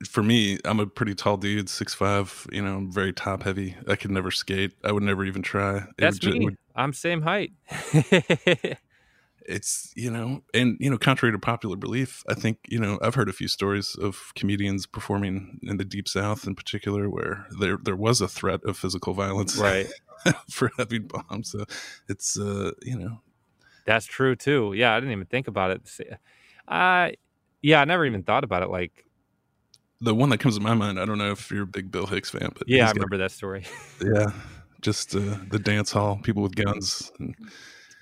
[0.09, 2.47] for me, I'm a pretty tall dude, six five.
[2.53, 3.77] You know, I'm very top heavy.
[3.89, 4.73] I could never skate.
[4.85, 5.77] I would never even try.
[5.77, 6.45] It That's would me.
[6.45, 7.53] would- I'm same height.
[9.49, 13.15] it's you know and you know contrary to popular belief i think you know i've
[13.15, 17.79] heard a few stories of comedians performing in the deep south in particular where there
[17.83, 19.87] there was a threat of physical violence right.
[20.51, 21.65] for having bombs so
[22.09, 23.21] it's uh you know
[23.85, 24.73] That's true too.
[24.75, 25.83] Yeah, I didn't even think about it.
[26.67, 27.11] Uh,
[27.63, 29.05] yeah, I never even thought about it like
[30.01, 32.07] the one that comes to my mind, I don't know if you're a big Bill
[32.07, 33.65] Hicks fan, but Yeah, I he's got- remember that story.
[34.03, 34.31] yeah,
[34.83, 37.11] just uh, the dance hall, people with guns,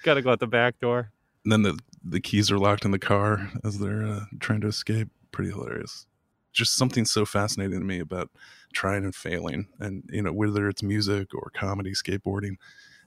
[0.02, 1.10] Got to go out the back door.
[1.44, 4.66] And then the the keys are locked in the car as they're uh, trying to
[4.68, 5.08] escape.
[5.32, 6.06] Pretty hilarious.
[6.54, 8.30] Just something so fascinating to me about
[8.72, 12.56] trying and failing, and you know whether it's music or comedy, skateboarding,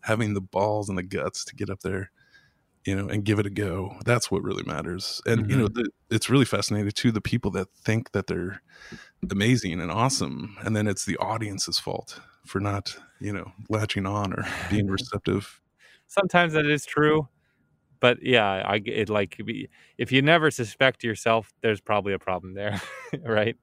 [0.01, 2.11] having the balls and the guts to get up there,
[2.85, 3.95] you know, and give it a go.
[4.05, 5.21] That's what really matters.
[5.25, 5.83] And you know, mm-hmm.
[5.83, 7.11] the, it's really fascinating too.
[7.11, 8.61] The people that think that they're
[9.29, 14.33] amazing and awesome, and then it's the audience's fault for not, you know, latching on
[14.33, 15.59] or being receptive.
[16.07, 17.27] Sometimes that is true,
[17.99, 19.39] but yeah, I it like
[19.97, 22.81] if you never suspect yourself, there's probably a problem there,
[23.23, 23.55] right?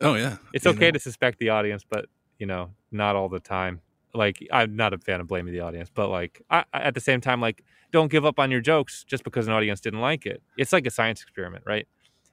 [0.00, 0.92] Oh yeah, It's you okay know.
[0.92, 2.06] to suspect the audience, but
[2.38, 3.80] you know, not all the time.
[4.14, 7.20] Like I'm not a fan of blaming the audience, but like I, at the same
[7.20, 10.42] time, like don't give up on your jokes just because an audience didn't like it.
[10.56, 11.86] It's like a science experiment, right?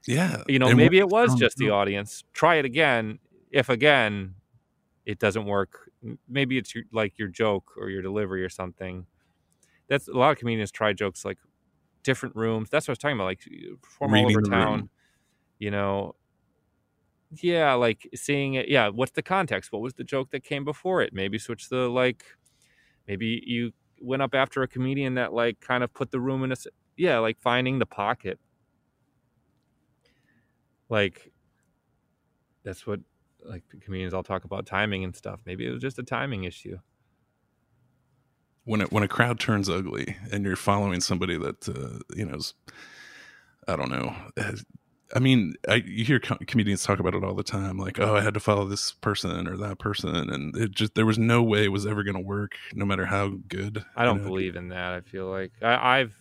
[0.08, 2.24] Yeah, You know, maybe it was just the audience.
[2.34, 3.20] Try it again.
[3.52, 4.36] If again
[5.06, 5.92] it doesn't work,
[6.28, 9.08] maybe it's your, like your joke or your delivery or something.
[9.90, 11.38] That's a lot of comedians try jokes like
[12.04, 12.70] different rooms.
[12.70, 13.42] That's what I was talking about, like
[13.82, 14.52] perform all over the room.
[14.52, 14.90] town.
[15.58, 16.16] You know,
[17.32, 18.70] yeah, like seeing it.
[18.70, 19.72] Yeah, what's the context?
[19.72, 21.14] What was the joke that came before it?
[21.14, 22.24] Maybe switch the like.
[23.08, 23.72] Maybe you
[24.02, 26.56] went up after a comedian that like kind of put the room in a.
[26.96, 28.40] Yeah, like finding the pocket.
[30.90, 31.32] Like,
[32.64, 33.00] that's what
[33.44, 35.40] like comedians all talk about timing and stuff.
[35.46, 36.78] Maybe it was just a timing issue.
[38.70, 42.36] When it, when a crowd turns ugly and you're following somebody that uh, you know
[42.36, 42.54] is,
[43.68, 44.16] I don't know.
[45.16, 48.16] I mean, I, you hear co- comedians talk about it all the time, like, "Oh,
[48.16, 51.42] I had to follow this person or that person," and it just there was no
[51.42, 53.84] way it was ever going to work, no matter how good.
[53.96, 54.30] I don't you know?
[54.30, 54.94] believe in that.
[54.94, 56.16] I feel like I, I've.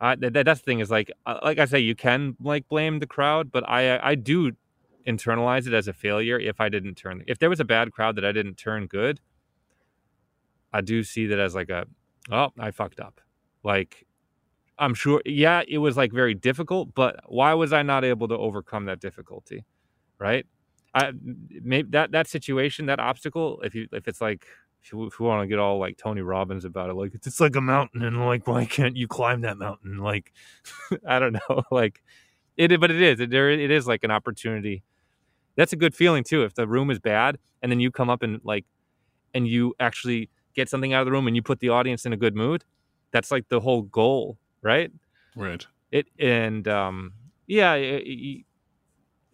[0.00, 3.00] I, that, that's the thing is like uh, like I say you can like blame
[3.00, 4.52] the crowd, but I I do
[5.06, 8.16] internalize it as a failure if I didn't turn if there was a bad crowd
[8.16, 9.20] that I didn't turn good.
[10.72, 11.86] I do see that as like a
[12.30, 13.20] oh I fucked up,
[13.62, 14.06] like
[14.78, 18.36] I'm sure yeah it was like very difficult, but why was I not able to
[18.36, 19.64] overcome that difficulty,
[20.18, 20.46] right?
[20.94, 21.12] I
[21.62, 24.46] maybe that that situation that obstacle if you if it's like
[24.82, 27.40] if you, you want to get all like Tony Robbins about it, like it's, it's
[27.40, 29.98] like a mountain, and like why can't you climb that mountain?
[29.98, 30.32] Like,
[31.06, 32.02] I don't know, like
[32.56, 33.50] it, but it is it, there.
[33.50, 34.82] It is like an opportunity.
[35.56, 36.42] That's a good feeling too.
[36.44, 38.64] If the room is bad, and then you come up and like,
[39.34, 42.12] and you actually get something out of the room, and you put the audience in
[42.12, 42.64] a good mood.
[43.12, 44.90] That's like the whole goal, right?
[45.36, 45.66] Right.
[45.90, 47.12] It and um,
[47.46, 48.44] yeah, y- y-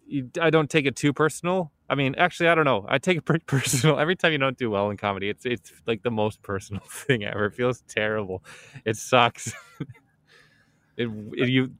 [0.07, 1.71] you, I don't take it too personal.
[1.89, 2.85] I mean, actually, I don't know.
[2.87, 3.99] I take it pretty personal.
[3.99, 7.23] Every time you don't do well in comedy, it's it's like the most personal thing
[7.25, 7.45] ever.
[7.47, 8.43] It feels terrible.
[8.85, 9.53] It sucks.
[10.97, 11.71] it, it- you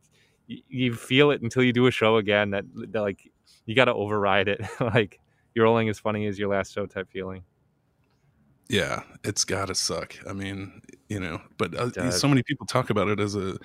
[0.47, 2.51] you feel it until you do a show again.
[2.51, 3.31] That, that like
[3.65, 4.61] you got to override it.
[4.79, 5.19] like
[5.55, 7.43] you're only as funny as your last show type feeling.
[8.67, 10.15] Yeah, it's got to suck.
[10.27, 13.57] I mean, you know, but uh, so many people talk about it as a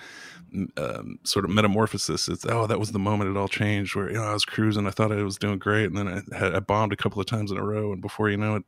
[0.77, 2.29] um, sort of metamorphosis.
[2.29, 3.97] It's oh, that was the moment it all changed.
[3.97, 6.37] Where you know I was cruising, I thought I was doing great, and then I
[6.37, 8.65] had I bombed a couple of times in a row, and before you know it,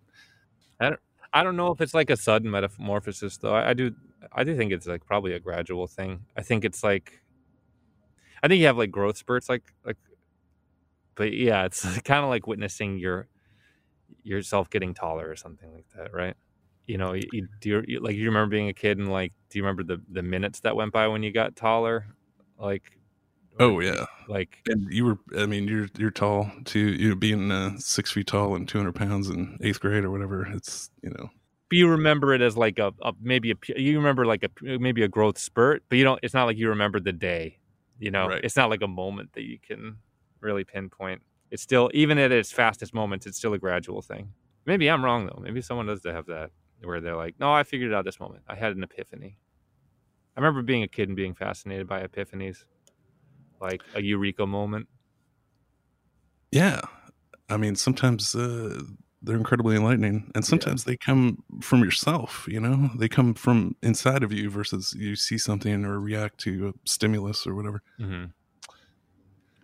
[1.32, 3.54] I don't know if it's like a sudden metamorphosis though.
[3.54, 3.94] I, I do
[4.32, 6.24] I do think it's like probably a gradual thing.
[6.36, 7.22] I think it's like
[8.42, 9.96] I think you have like growth spurts like like
[11.14, 13.28] but yeah, it's kind of like witnessing your
[14.22, 16.34] yourself getting taller or something like that, right?
[16.86, 19.58] You know, you, you, do you, like you remember being a kid and like do
[19.58, 22.06] you remember the the minutes that went by when you got taller?
[22.58, 22.98] Like
[23.60, 26.92] oh yeah, like and you were I mean you're you're tall too.
[26.94, 30.10] You know, being uh, six feet tall and two hundred pounds in eighth grade or
[30.10, 30.46] whatever.
[30.46, 31.30] It's you know
[31.68, 35.02] but you remember it as like a, a maybe a you remember like a maybe
[35.02, 36.20] a growth spurt, but you don't.
[36.22, 37.58] It's not like you remember the day.
[37.98, 38.44] You know, Right.
[38.44, 39.98] it's not like a moment that you can
[40.40, 41.22] really pinpoint.
[41.52, 44.32] It's still even at its fastest moments, it's still a gradual thing.
[44.64, 45.38] Maybe I'm wrong though.
[45.38, 46.50] Maybe someone does have that
[46.82, 48.42] where they're like, "No, I figured it out this moment.
[48.48, 49.36] I had an epiphany."
[50.34, 52.64] I remember being a kid and being fascinated by epiphanies,
[53.60, 54.88] like a eureka moment.
[56.50, 56.80] yeah.
[57.50, 58.82] I mean sometimes uh,
[59.20, 62.46] they're incredibly enlightening, and sometimes they come from yourself.
[62.48, 66.68] You know, they come from inside of you versus you see something or react to
[66.68, 67.82] a stimulus or whatever.
[68.00, 68.24] Mm-hmm.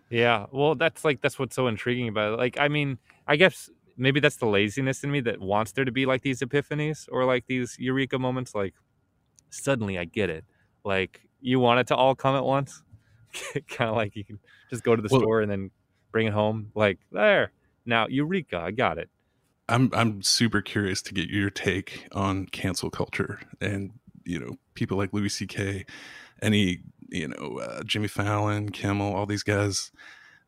[0.09, 2.37] Yeah, well, that's like that's what's so intriguing about it.
[2.37, 5.91] Like, I mean, I guess maybe that's the laziness in me that wants there to
[5.91, 8.55] be like these epiphanies or like these eureka moments.
[8.55, 8.73] Like,
[9.49, 10.45] suddenly I get it.
[10.83, 12.81] Like, you want it to all come at once,
[13.67, 15.71] kind of like you can just go to the Well- store and then
[16.11, 16.71] bring it home.
[16.73, 17.51] Like, there
[17.85, 19.09] now, eureka, I got it.
[19.67, 23.91] I'm I'm super curious to get your take on cancel culture and
[24.25, 25.85] you know people like Louis C.K.
[26.41, 29.91] Any you know uh, Jimmy Fallon, Kimmel, all these guys.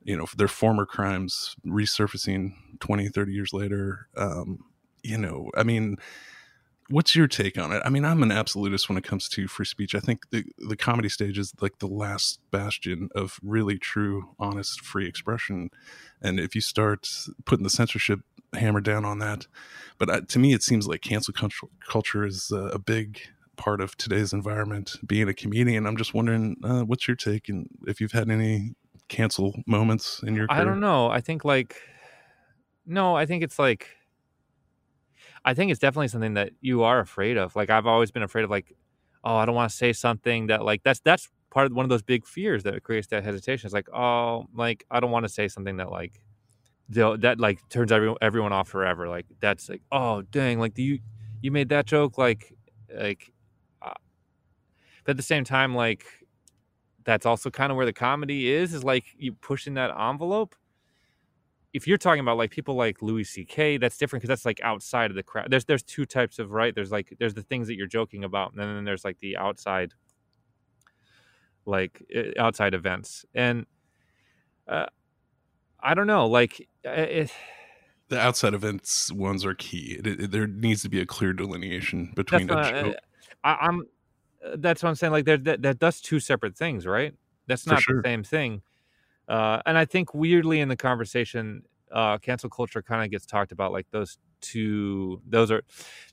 [0.04, 4.60] you know their former crimes resurfacing 20 30 years later um
[5.04, 5.96] you know i mean
[6.90, 9.66] what's your take on it i mean i'm an absolutist when it comes to free
[9.66, 14.30] speech i think the the comedy stage is like the last bastion of really true
[14.40, 15.70] honest free expression
[16.22, 17.08] and if you start
[17.46, 18.22] putting the censorship
[18.54, 19.48] hammer down on that
[19.98, 23.20] but uh, to me it seems like cancel culture, culture is uh, a big
[23.62, 27.68] part of today's environment being a comedian i'm just wondering uh, what's your take and
[27.86, 28.74] if you've had any
[29.12, 30.62] cancel moments in your career?
[30.62, 31.10] I don't know.
[31.10, 31.76] I think like
[32.88, 33.90] no, I think it's like
[35.46, 37.56] I think it's definitely something that you are afraid of.
[37.56, 38.74] Like I've always been afraid of like
[39.24, 41.90] oh, I don't want to say something that like that's that's part of one of
[41.90, 43.68] those big fears that creates that hesitation.
[43.68, 46.22] It's like, oh, like I don't want to say something that like
[46.90, 49.08] that like turns everyone everyone off forever.
[49.08, 51.00] Like that's like, oh, dang, like do you
[51.42, 52.56] you made that joke like
[52.96, 53.34] like
[55.04, 56.06] but at the same time like
[57.04, 60.56] that's also kind of where the comedy is is like you pushing that envelope
[61.74, 65.10] if you're talking about like people like Louis C.K., that's different because that's like outside
[65.10, 65.50] of the crowd.
[65.50, 66.76] There's there's two types of right.
[66.76, 69.94] There's like there's the things that you're joking about, and then there's like the outside,
[71.66, 72.04] like
[72.38, 73.26] outside events.
[73.34, 73.66] And
[74.68, 74.88] uh,
[75.80, 77.32] I don't know, like it,
[78.10, 79.98] the outside events ones are key.
[80.00, 82.48] It, it, there needs to be a clear delineation between.
[82.48, 82.96] That's a joke.
[83.46, 83.84] I, I'm uh,
[84.58, 85.14] that's what I'm saying.
[85.14, 87.14] Like that, that that's two separate things, right?
[87.48, 88.02] That's not sure.
[88.02, 88.62] the same thing.
[89.28, 93.52] Uh, and I think weirdly in the conversation, uh, cancel culture kind of gets talked
[93.52, 95.22] about like those two.
[95.28, 95.62] Those are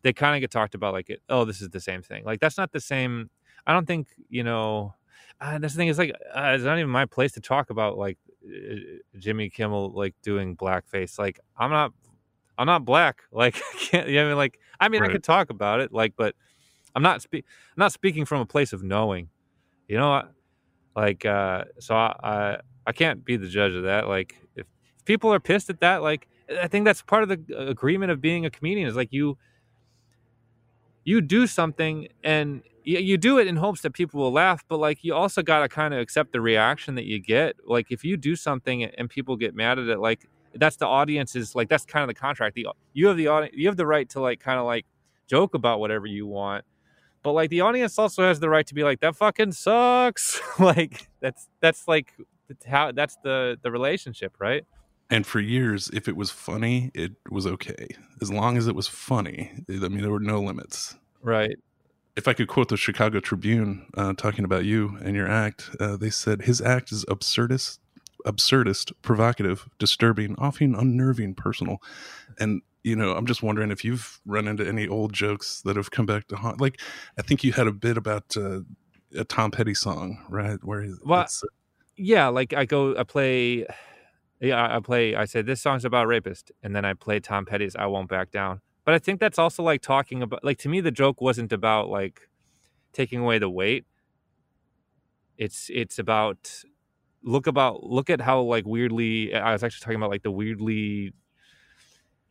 [0.03, 1.21] they kind of get talked about like it.
[1.29, 2.25] Oh, this is the same thing.
[2.25, 3.31] Like that's not the same.
[3.67, 4.95] I don't think you know.
[5.41, 7.97] Uh, that's the thing is like uh, it's not even my place to talk about
[7.97, 8.77] like uh,
[9.19, 11.19] Jimmy Kimmel like doing blackface.
[11.19, 11.93] Like I'm not,
[12.57, 13.23] I'm not black.
[13.33, 14.09] Like I can't.
[14.09, 15.11] You know, I mean, like I mean, right.
[15.11, 15.93] I could talk about it.
[15.93, 16.35] Like, but
[16.99, 17.43] I'm not I'm
[17.77, 19.29] not speaking from a place of knowing.
[19.87, 20.23] You know,
[20.97, 22.57] like uh, so I, I
[22.87, 24.09] I can't be the judge of that.
[24.09, 26.27] Like if, if people are pissed at that, like
[26.61, 29.39] I think that's part of the agreement of being a comedian is like you
[31.05, 34.79] you do something and you, you do it in hopes that people will laugh, but
[34.79, 37.55] like you also got to kind of accept the reaction that you get.
[37.65, 41.55] Like if you do something and people get mad at it, like that's the audience's
[41.55, 42.57] like that's kind of the contract.
[42.57, 44.85] The you have the audience, you have the right to like kind of like
[45.29, 46.65] joke about whatever you want
[47.23, 50.41] but like the audience also has the right to be like that fucking sucks.
[50.59, 52.13] Like that's that's like
[52.67, 54.65] how that's the the relationship right?
[55.11, 57.89] And for years if it was funny it was okay.
[58.21, 60.97] As long as it was funny i mean there were no limits.
[61.23, 61.57] Right.
[62.17, 65.97] If i could quote the chicago tribune uh, talking about you and your act uh,
[65.97, 67.79] they said his act is absurdist
[68.27, 71.81] absurdist provocative disturbing often unnerving personal
[72.41, 75.91] and you know, I'm just wondering if you've run into any old jokes that have
[75.91, 76.61] come back to haunt.
[76.61, 76.81] Like,
[77.19, 78.61] I think you had a bit about uh,
[79.17, 80.59] a Tom Petty song, right?
[80.63, 81.47] Where well, uh,
[81.97, 83.67] yeah, like I go, I play,
[84.41, 85.15] yeah, I play.
[85.15, 88.31] I say this song's about rapist, and then I play Tom Petty's "I Won't Back
[88.31, 91.53] Down." But I think that's also like talking about, like to me, the joke wasn't
[91.53, 92.29] about like
[92.93, 93.85] taking away the weight.
[95.37, 96.65] It's it's about
[97.23, 101.13] look about look at how like weirdly I was actually talking about like the weirdly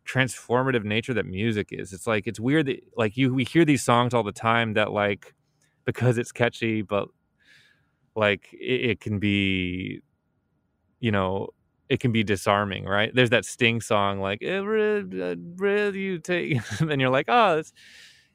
[0.08, 1.94] transformative nature that music is.
[1.94, 4.92] It's like it's weird that like you we hear these songs all the time that
[4.92, 5.34] like
[5.86, 7.08] because it's catchy, but
[8.16, 10.02] like it, it can be,
[11.00, 11.50] you know,
[11.90, 13.12] it can be disarming, right?
[13.14, 17.74] There's that Sting song like "Really you take," and you're like, oh, it's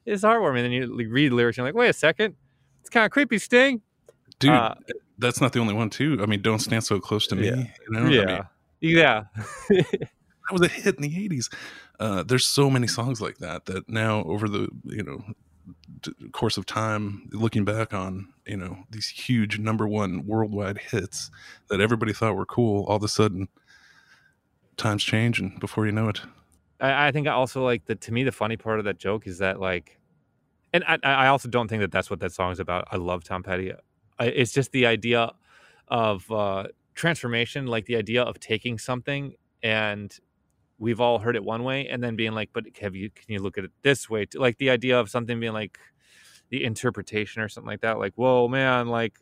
[0.04, 0.64] it's heartwarming.
[0.64, 2.35] And then you read lyrics, and you're like, wait a second,
[2.80, 3.82] it's kind of creepy, Sting.
[4.38, 4.74] Dude, uh,
[5.18, 6.18] that's not the only one, too.
[6.20, 7.46] I mean, don't stand so close to me.
[7.46, 8.08] Yeah, you know?
[8.08, 8.42] yeah, I mean,
[8.80, 9.22] yeah.
[10.44, 11.52] that was a hit in the 80s
[12.00, 15.22] uh, there's so many songs like that that now over the you know
[16.33, 21.31] course of time looking back on you know these huge number one worldwide hits
[21.68, 23.48] that everybody thought were cool all of a sudden
[24.76, 26.20] times change and before you know it.
[26.81, 29.26] I, I think I also like the to me the funny part of that joke
[29.26, 29.98] is that like
[30.72, 32.88] and I, I also don't think that that's what that song's about.
[32.90, 33.72] I love tom petty.
[34.18, 35.33] I, it's just the idea
[35.88, 40.18] of uh transformation like the idea of taking something and
[40.82, 43.38] we've all heard it one way and then being like but have you can you
[43.38, 44.26] look at it this way?
[44.35, 45.78] Like the idea of something being like
[46.50, 49.18] the interpretation or something like that like whoa man like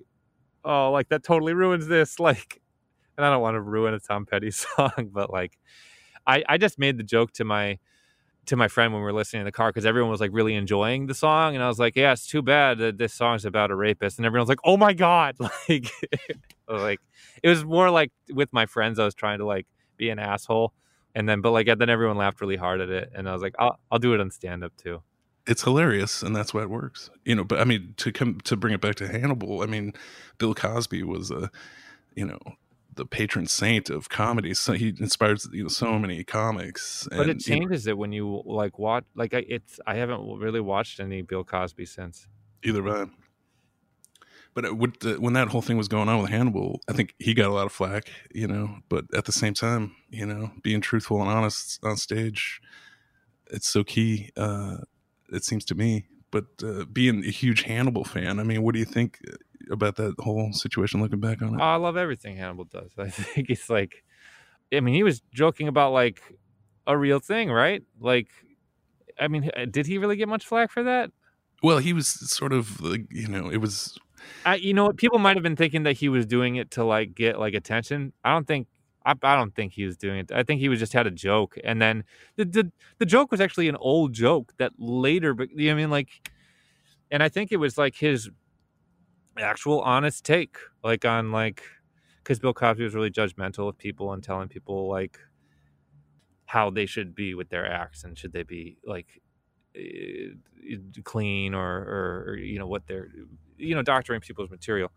[0.64, 2.60] oh like that totally ruins this like
[3.16, 5.56] and i don't want to ruin a tom petty song but like
[6.26, 7.78] i i just made the joke to my
[8.46, 10.56] to my friend when we were listening in the car because everyone was like really
[10.56, 13.70] enjoying the song and i was like yeah it's too bad that this song's about
[13.70, 15.36] a rapist and everyone was like oh my god!
[15.68, 15.90] Like
[16.68, 17.00] like
[17.42, 20.72] it was more like with my friends i was trying to like be an asshole
[21.14, 23.54] and then but like then everyone laughed really hard at it and i was like
[23.58, 25.02] i'll, I'll do it on stand up too
[25.46, 28.56] it's hilarious and that's why it works you know but i mean to come to
[28.56, 29.92] bring it back to hannibal i mean
[30.38, 31.50] bill cosby was a
[32.14, 32.38] you know
[32.94, 34.54] the patron saint of comedy.
[34.54, 37.08] So he inspires you know so many comics.
[37.10, 39.04] But and, it you know, changes it when you like watch.
[39.14, 42.26] Like I, it's I haven't really watched any Bill Cosby since.
[42.62, 43.06] either way.
[44.54, 47.34] But it would, when that whole thing was going on with Hannibal, I think he
[47.34, 48.78] got a lot of flack, you know.
[48.88, 52.60] But at the same time, you know, being truthful and honest on stage,
[53.50, 54.30] it's so key.
[54.36, 54.78] Uh,
[55.32, 56.06] it seems to me.
[56.32, 59.18] But uh, being a huge Hannibal fan, I mean, what do you think
[59.70, 61.00] about that whole situation?
[61.00, 62.90] Looking back on it, I love everything Hannibal does.
[62.98, 64.04] I think it's like,
[64.72, 66.22] I mean, he was joking about like
[66.86, 67.82] a real thing, right?
[68.00, 68.28] Like,
[69.18, 71.10] I mean, did he really get much flack for that?
[71.62, 73.98] well, he was sort of like, you know, it was
[74.44, 74.96] I, you know, what?
[74.96, 78.12] people might have been thinking that he was doing it to like get like attention.
[78.24, 78.66] I don't think.
[79.04, 80.30] I, I don't think he was doing it.
[80.32, 82.04] I think he was just had a joke, and then
[82.36, 85.76] the the, the joke was actually an old joke that later, but you know I
[85.76, 86.30] mean, like,
[87.10, 88.30] and I think it was like his
[89.38, 91.62] actual honest take, like on like,
[92.22, 95.18] because Bill Cosby was really judgmental of people and telling people like
[96.50, 99.22] how they should be with their acts and should they be like
[99.76, 100.30] eh,
[101.04, 103.08] clean or, or or you know what they're
[103.60, 104.90] you know doctoring people's material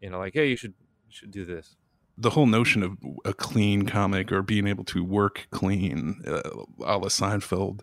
[0.00, 0.74] you know like hey you should
[1.06, 1.76] you should do this
[2.16, 6.42] the whole notion of a clean comic or being able to work clean, uh,
[6.84, 7.80] a la Seinfeld.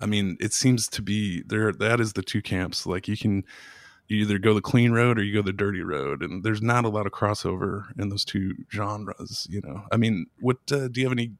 [0.00, 1.72] I mean, it seems to be there.
[1.72, 2.86] That is the two camps.
[2.86, 3.44] Like you can
[4.08, 6.84] you either go the clean road or you go the dirty road, and there's not
[6.84, 9.46] a lot of crossover in those two genres.
[9.50, 11.32] You know, I mean, what uh, do you have any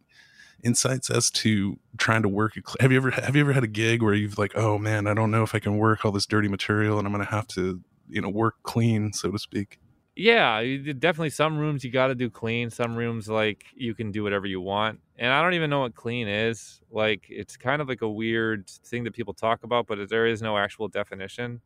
[0.64, 2.54] insights as to trying to work?
[2.80, 5.14] Have you ever have you ever had a gig where you've like, oh man, I
[5.14, 7.80] don't know if I can work all this dirty material, and I'm to have to
[8.08, 9.78] you know work clean, so to speak.
[10.16, 10.62] yeah
[10.98, 14.46] definitely some rooms you got to do clean some rooms like you can do whatever
[14.46, 18.00] you want and i don't even know what clean is like it's kind of like
[18.02, 21.60] a weird thing that people talk about but there is no actual definition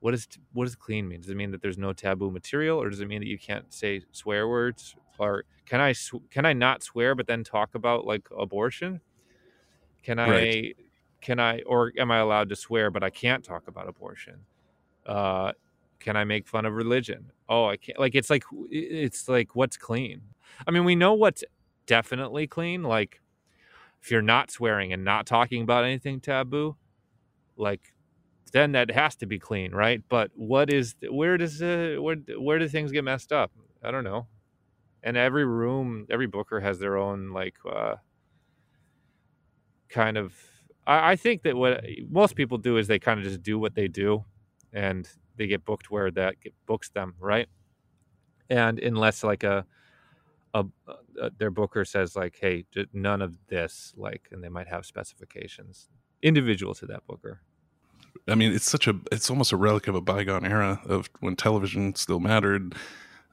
[0.00, 1.20] what is what does clean mean?
[1.20, 3.72] Does it mean that there's no taboo material or does it mean that you can't
[3.72, 8.06] say swear words or can i sw- can i not swear but then talk about
[8.06, 9.00] like abortion?
[10.02, 10.76] Can i Right.
[11.20, 14.40] can i or am i allowed to swear but i can't talk about abortion?
[15.04, 15.52] Uh
[15.98, 17.30] can i make fun of religion?
[17.48, 20.22] Oh i can't like it's like it's like what's clean?
[20.66, 21.44] I mean we know what's
[21.86, 23.20] definitely clean like
[24.02, 26.76] if you're not swearing and not talking about anything taboo
[27.56, 27.92] like
[28.52, 30.02] then that has to be clean right?
[30.08, 33.52] But what is where does uh, where where do things get messed up?
[33.82, 34.28] I don't know.
[35.02, 37.96] And every room every booker has their own like uh
[39.88, 40.34] kind of
[40.86, 43.74] I, I think that what most people do is they kind of just do what
[43.74, 44.24] they do
[44.72, 46.36] and they get booked where that
[46.66, 47.48] books them right?
[48.50, 49.66] And unless like a,
[50.54, 50.64] a,
[51.20, 55.88] a their booker says like hey none of this like and they might have specifications
[56.22, 57.40] individual to that booker
[58.28, 61.36] I mean, it's such a it's almost a relic of a bygone era of when
[61.36, 62.74] television still mattered.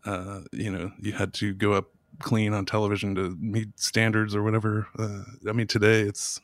[0.06, 1.88] Uh, you know, you had to go up
[2.20, 4.88] clean on television to meet standards or whatever.
[4.98, 6.40] Uh, I mean, today it's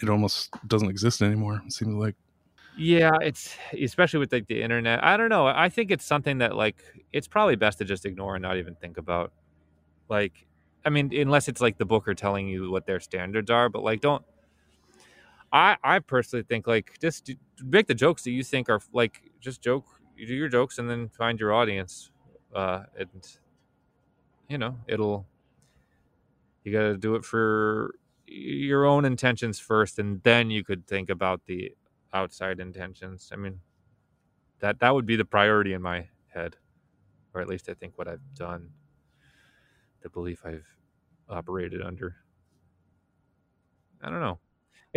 [0.00, 1.62] it almost doesn't exist anymore.
[1.66, 2.16] It seems like
[2.76, 6.54] yeah it's especially with like the internet i don't know i think it's something that
[6.54, 6.76] like
[7.12, 9.32] it's probably best to just ignore and not even think about
[10.10, 10.46] like
[10.84, 14.02] i mean unless it's like the booker telling you what their standards are but like
[14.02, 14.22] don't
[15.56, 19.22] i i personally think like just do- make the jokes that you think are like
[19.40, 19.86] just joke
[20.16, 22.10] you do your jokes and then find your audience
[22.54, 23.38] uh and
[24.48, 25.26] you know it'll
[26.64, 27.94] you got to do it for
[28.26, 31.72] your own intentions first and then you could think about the
[32.12, 33.30] outside intentions.
[33.32, 33.60] I mean
[34.60, 36.56] that that would be the priority in my head
[37.34, 38.70] or at least i think what i've done
[40.02, 40.66] the belief i've
[41.28, 42.16] operated under.
[44.02, 44.38] I don't know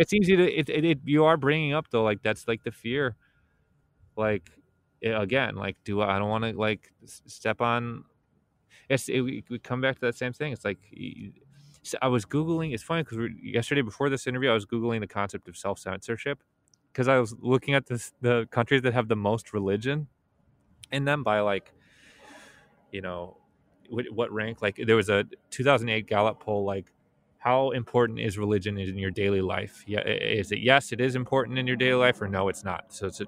[0.00, 2.72] it's easy to it, it, it you are bringing up though like that's like the
[2.72, 3.16] fear.
[4.16, 4.50] Like
[5.02, 8.04] eh, again like do i, don't want to like step on
[8.88, 10.52] it's it, we we come back to that same thing.
[10.52, 10.78] It's like
[12.02, 15.48] i was googling it's funny because yesterday before this interview i was googling the concept
[15.48, 16.42] of self-censorship
[16.92, 20.06] because i was looking at this the countries that have the most religion
[20.92, 21.72] in them by like
[22.92, 23.38] you know
[23.88, 26.92] what rank like there was a 2008 gallup poll like
[27.40, 29.82] how important is religion in your daily life?
[29.86, 32.84] Yeah is it yes it is important in your daily life or no it's not?
[32.88, 33.26] So it's a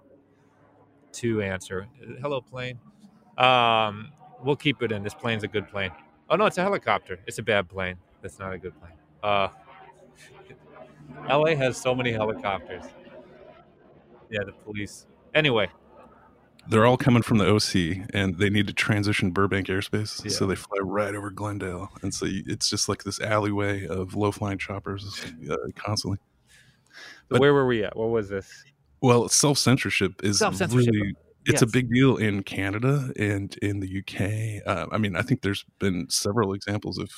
[1.13, 1.89] two answer.
[2.21, 2.79] Hello plane.
[3.39, 4.13] Um
[4.45, 5.03] we'll keep it in.
[5.03, 5.91] This plane's a good plane.
[6.29, 7.19] Oh no it's a helicopter.
[7.27, 7.97] It's a bad plane.
[8.21, 8.93] That's not a good plane.
[9.23, 9.49] Uh
[11.29, 12.85] la has so many helicopters.
[14.31, 15.07] Yeah the police.
[15.35, 15.71] Anyway
[16.69, 20.31] they're all coming from the OC, and they need to transition Burbank airspace, Yeah.
[20.31, 24.31] so they fly right over Glendale, and so it's just like this alleyway of low
[24.33, 26.19] flying choppers uh, constantly.
[27.29, 28.49] But- where were we at what was this
[29.01, 30.93] Well, self censorship is Self-censorship.
[30.95, 34.63] really it's a big deal in Canada and in the UK.
[34.65, 37.11] Uh, I mean, I think there's been several examples of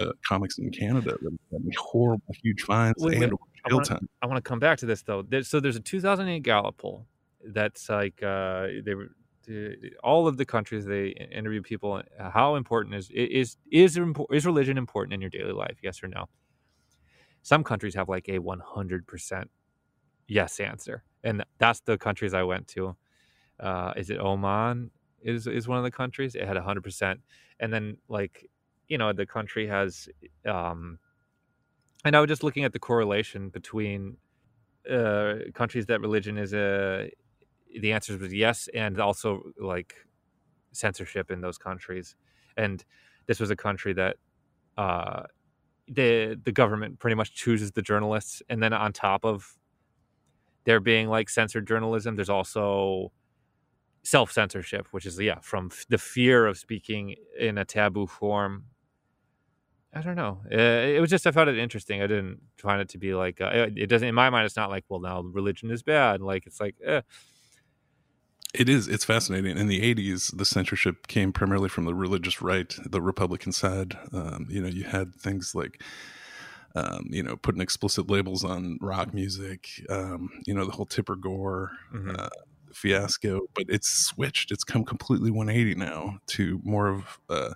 [0.00, 3.22] uh, comics in Canada that have horrible, huge fines Wait, wait.
[3.22, 3.32] and
[3.64, 4.08] I jail wanna- time.
[4.20, 5.22] I want to come back to this though.
[5.22, 7.06] There, so there's a 2008 Gallup poll
[7.44, 9.08] that's like uh, they were
[10.04, 12.02] all of the countries they interview people.
[12.18, 13.98] uh, How important is is is
[14.30, 15.78] is religion important in your daily life?
[15.82, 16.28] Yes or no?
[17.42, 19.50] Some countries have like a 100 percent
[20.28, 22.96] yes answer, and that's the countries I went to.
[23.58, 24.90] Uh, is it Oman?
[25.22, 26.34] Is is one of the countries?
[26.34, 27.20] It had 100 percent,
[27.60, 28.48] and then like
[28.88, 30.08] you know the country has.
[30.46, 30.98] Um,
[32.04, 34.16] and I was just looking at the correlation between
[34.90, 37.10] uh, countries that religion is a
[37.80, 39.94] the answer was yes, and also like
[40.72, 42.16] censorship in those countries.
[42.56, 42.84] And
[43.26, 44.16] this was a country that
[44.76, 45.24] uh,
[45.88, 49.58] the the government pretty much chooses the journalists, and then on top of
[50.64, 53.12] there being like censored journalism, there's also
[54.02, 58.64] self censorship, which is yeah from f- the fear of speaking in a taboo form
[59.92, 60.40] I don't know.
[60.52, 62.00] Uh, it was just I found it interesting.
[62.00, 64.46] I didn't find it to be like uh, it doesn't in my mind.
[64.46, 66.20] It's not like well now religion is bad.
[66.20, 67.00] Like it's like eh.
[68.52, 68.88] It is.
[68.88, 69.56] It's fascinating.
[69.56, 73.96] In the 80s, the censorship came primarily from the religious right, the Republican side.
[74.12, 75.80] Um, you know, you had things like,
[76.74, 81.14] um, you know, putting explicit labels on rock music, um, you know, the whole Tipper
[81.14, 82.18] Gore Mhm.
[82.18, 82.28] uh,
[82.72, 83.42] fiasco.
[83.54, 84.50] But it's switched.
[84.50, 87.54] It's come completely 180 now to more of a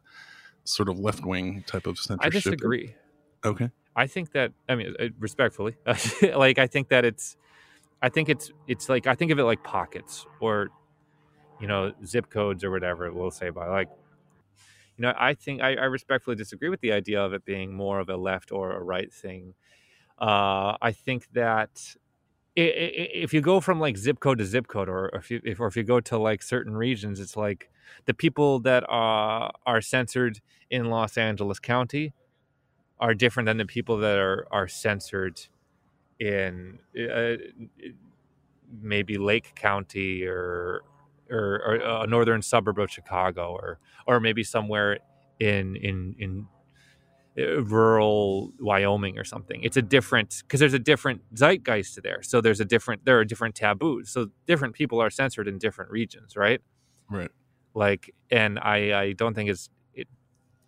[0.62, 2.24] sort of left wing type of censorship.
[2.24, 2.94] I disagree.
[3.44, 3.70] Okay.
[3.96, 5.76] I think that I mean uh, respectfully,
[6.36, 7.36] like I think that it's
[8.00, 10.68] I think it's it's like I think of it like pockets or
[11.60, 13.88] you know zip codes or whatever we'll say by like
[14.96, 18.00] you know I think I, I respectfully disagree with the idea of it being more
[18.00, 19.54] of a left or a right thing.
[20.18, 21.96] Uh, I think that
[22.56, 25.66] if you go from like zip code to zip code, or if you if, or
[25.66, 27.70] if you go to like certain regions, it's like
[28.04, 30.40] the people that are are censored
[30.70, 32.12] in Los Angeles County
[33.00, 35.40] are different than the people that are are censored
[36.20, 37.34] in uh,
[38.80, 40.82] maybe Lake County or,
[41.30, 44.98] or or a northern suburb of Chicago or or maybe somewhere
[45.40, 46.48] in in in
[47.38, 49.62] uh, rural Wyoming or something.
[49.62, 52.22] It's a different because there's a different zeitgeist there.
[52.22, 54.10] So there's a different there are different taboos.
[54.10, 56.60] So different people are censored in different regions, right?
[57.10, 57.30] Right.
[57.74, 60.08] like and i i don't think it's it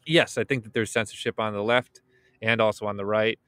[0.07, 2.03] yes i think that there's censorship on the left
[2.43, 3.39] and also on the right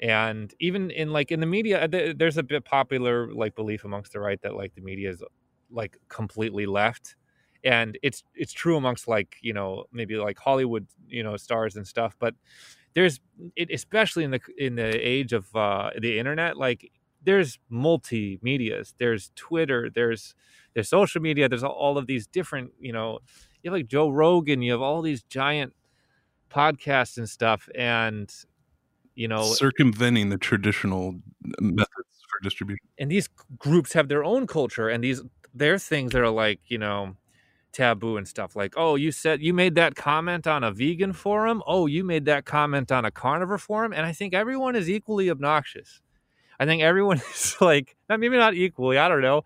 [0.00, 4.20] and even in like in the media there's a bit popular like belief amongst the
[4.20, 5.22] right that like the media is
[5.70, 7.16] like completely left
[7.64, 11.86] and it's it's true amongst like you know maybe like hollywood you know stars and
[11.86, 12.34] stuff but
[12.94, 13.20] there's
[13.56, 16.90] it, especially in the in the age of uh the internet like
[17.22, 20.34] there's multimedias there's twitter there's
[20.74, 23.18] there's social media there's all of these different you know
[23.62, 25.72] you have like joe rogan you have all these giant
[26.50, 28.32] podcasts and stuff and
[29.14, 31.14] you know Circumventing the traditional
[31.60, 32.84] methods for distribution.
[32.98, 35.22] and these groups have their own culture and these
[35.54, 37.16] their things that are like you know
[37.72, 41.62] taboo and stuff like oh you said you made that comment on a vegan forum?
[41.66, 43.92] Oh you made that comment on a carnivore forum?
[43.92, 46.00] And i think everyone is equally obnoxious.
[46.58, 49.42] I think everyone is like maybe not equally i don't know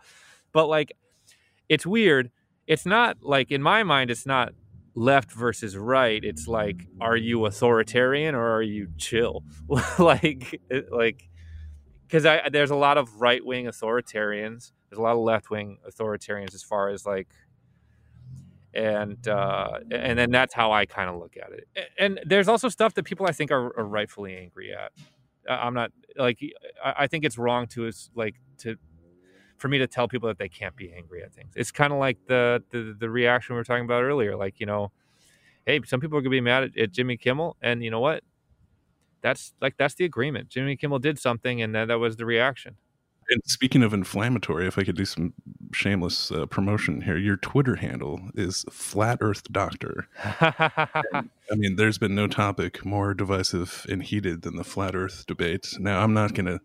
[0.54, 0.92] but like
[1.68, 2.30] it's weird.
[2.66, 4.52] It's not like in my mind it's not
[4.94, 6.22] left versus right.
[6.24, 9.44] It's like are you authoritarian or are you chill?
[9.98, 11.28] Like like
[12.06, 14.72] because I there's a lot of right wing authoritarians.
[14.94, 17.26] There's a lot of left wing authoritarians as far as like,
[18.72, 21.66] and uh, and then that's how I kind of look at it.
[21.98, 24.92] And there's also stuff that people I think are, are rightfully angry at.
[25.50, 26.38] I'm not like
[26.84, 28.76] I I think it's wrong to is like to
[29.56, 31.54] for me to tell people that they can't be angry at things.
[31.56, 34.36] It's kind of like the, the the reaction we were talking about earlier.
[34.36, 34.92] Like you know,
[35.66, 38.22] hey, some people are gonna be mad at, at Jimmy Kimmel, and you know what?
[39.22, 40.50] That's like that's the agreement.
[40.50, 42.76] Jimmy Kimmel did something, and that, that was the reaction.
[43.30, 45.32] And speaking of inflammatory, if I could do some
[45.72, 50.08] shameless uh, promotion here, your Twitter handle is Flat Earth Doctor.
[50.24, 55.74] I mean, there's been no topic more divisive and heated than the flat Earth debate.
[55.78, 56.60] Now, I'm not going to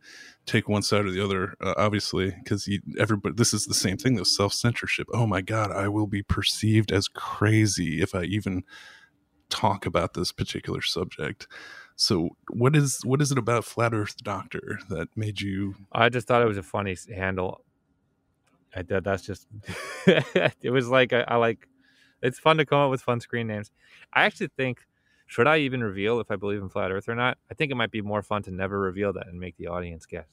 [0.45, 3.35] take one side or the other, uh, obviously, because everybody.
[3.35, 4.23] This is the same thing, though.
[4.23, 5.07] Self censorship.
[5.13, 8.63] Oh my God, I will be perceived as crazy if I even
[9.49, 11.47] talk about this particular subject.
[12.01, 15.75] So, what is what is it about Flat Earth Doctor that made you?
[15.91, 17.59] I just thought it was a funny handle.
[18.73, 19.03] I did.
[19.03, 19.47] That's just.
[20.07, 21.67] it was like I, I like.
[22.23, 23.69] It's fun to come up with fun screen names.
[24.13, 24.79] I actually think.
[25.27, 27.37] Should I even reveal if I believe in flat Earth or not?
[27.51, 30.05] I think it might be more fun to never reveal that and make the audience
[30.05, 30.25] guess.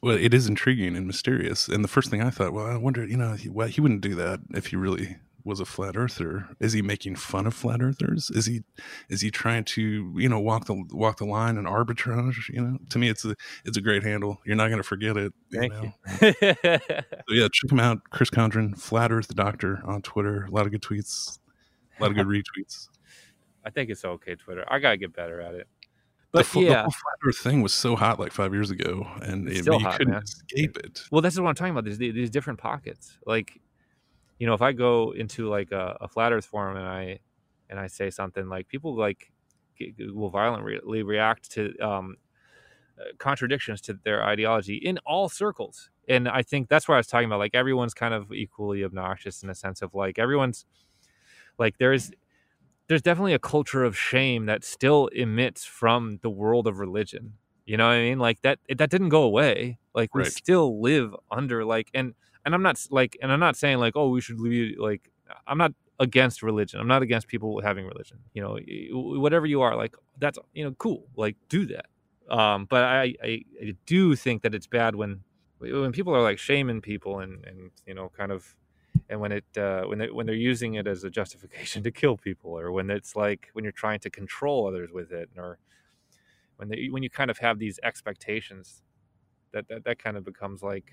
[0.00, 1.68] well, it is intriguing and mysterious.
[1.68, 4.00] And the first thing I thought, well, I wonder, you know, he, well, he wouldn't
[4.00, 6.48] do that if he really was a flat earther.
[6.60, 8.30] Is he making fun of flat earthers?
[8.30, 8.62] Is he
[9.08, 12.48] is he trying to you know walk the walk the line and arbitrage?
[12.48, 13.34] You know, to me, it's a
[13.64, 14.38] it's a great handle.
[14.44, 15.32] You're not going to forget it.
[15.50, 15.82] You Thank know?
[15.82, 16.34] you.
[17.28, 20.44] So yeah, check him out, Chris Condren, Flat Earth Doctor on Twitter.
[20.44, 21.38] A lot of good tweets,
[21.98, 22.26] a lot of good
[22.66, 22.88] retweets.
[23.64, 24.64] I think it's okay, Twitter.
[24.68, 25.68] I gotta get better at it.
[26.32, 29.06] the, But the yeah, whole flat Earth thing was so hot like five years ago,
[29.22, 30.22] and it, you hot, couldn't man.
[30.22, 31.02] escape it.
[31.10, 31.84] well, this is what I'm talking about.
[31.84, 33.18] There's these different pockets.
[33.26, 33.60] Like,
[34.38, 37.20] you know, if I go into like a, a flat Earth forum and I
[37.68, 39.32] and I say something like people like
[39.98, 42.16] will violently react to um,
[43.00, 45.90] uh, contradictions to their ideology in all circles.
[46.08, 47.38] And I think that's where I was talking about.
[47.38, 50.66] Like everyone's kind of equally obnoxious in a sense of like everyone's
[51.58, 52.10] like there's
[52.88, 57.38] there's definitely a culture of shame that still emits from the world of religion.
[57.66, 58.18] You know what I mean?
[58.18, 59.78] Like that that didn't go away.
[59.94, 60.24] Like we Right.
[60.24, 62.14] still live under like and
[62.48, 65.10] and I'm not like and I'm not saying like oh we should leave like
[65.46, 66.80] I'm not against religion.
[66.80, 68.20] I'm not against people having religion.
[68.32, 68.58] You know,
[69.20, 71.04] whatever you are, like that's you know cool.
[71.14, 71.86] Like do that.
[72.30, 75.20] Um, but I, I I do think that it's bad when
[75.58, 78.56] when people are like shaming people and and you know kind of
[79.10, 82.16] and when it uh, when they when they're using it as a justification to kill
[82.16, 85.58] people or when it's like when you're trying to control others with it or
[86.56, 88.82] when they when you kind of have these expectations
[89.52, 90.92] that that, that kind of becomes like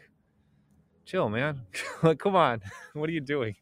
[1.05, 1.61] chill man
[2.03, 2.61] like come on
[2.93, 3.55] what are you doing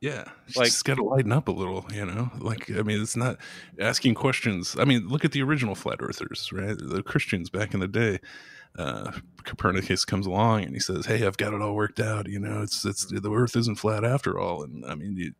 [0.00, 0.24] Yeah,
[0.54, 2.30] Like- just got to lighten up a little, you know.
[2.38, 3.36] Like, I mean, it's not
[3.80, 4.76] asking questions.
[4.78, 6.76] I mean, look at the original flat earthers, right?
[6.78, 8.20] The Christians back in the day.
[8.78, 9.10] Uh,
[9.42, 12.28] Copernicus comes along and he says, "Hey, I've got it all worked out.
[12.28, 15.32] You know, it's it's the Earth isn't flat after all." And I mean, you,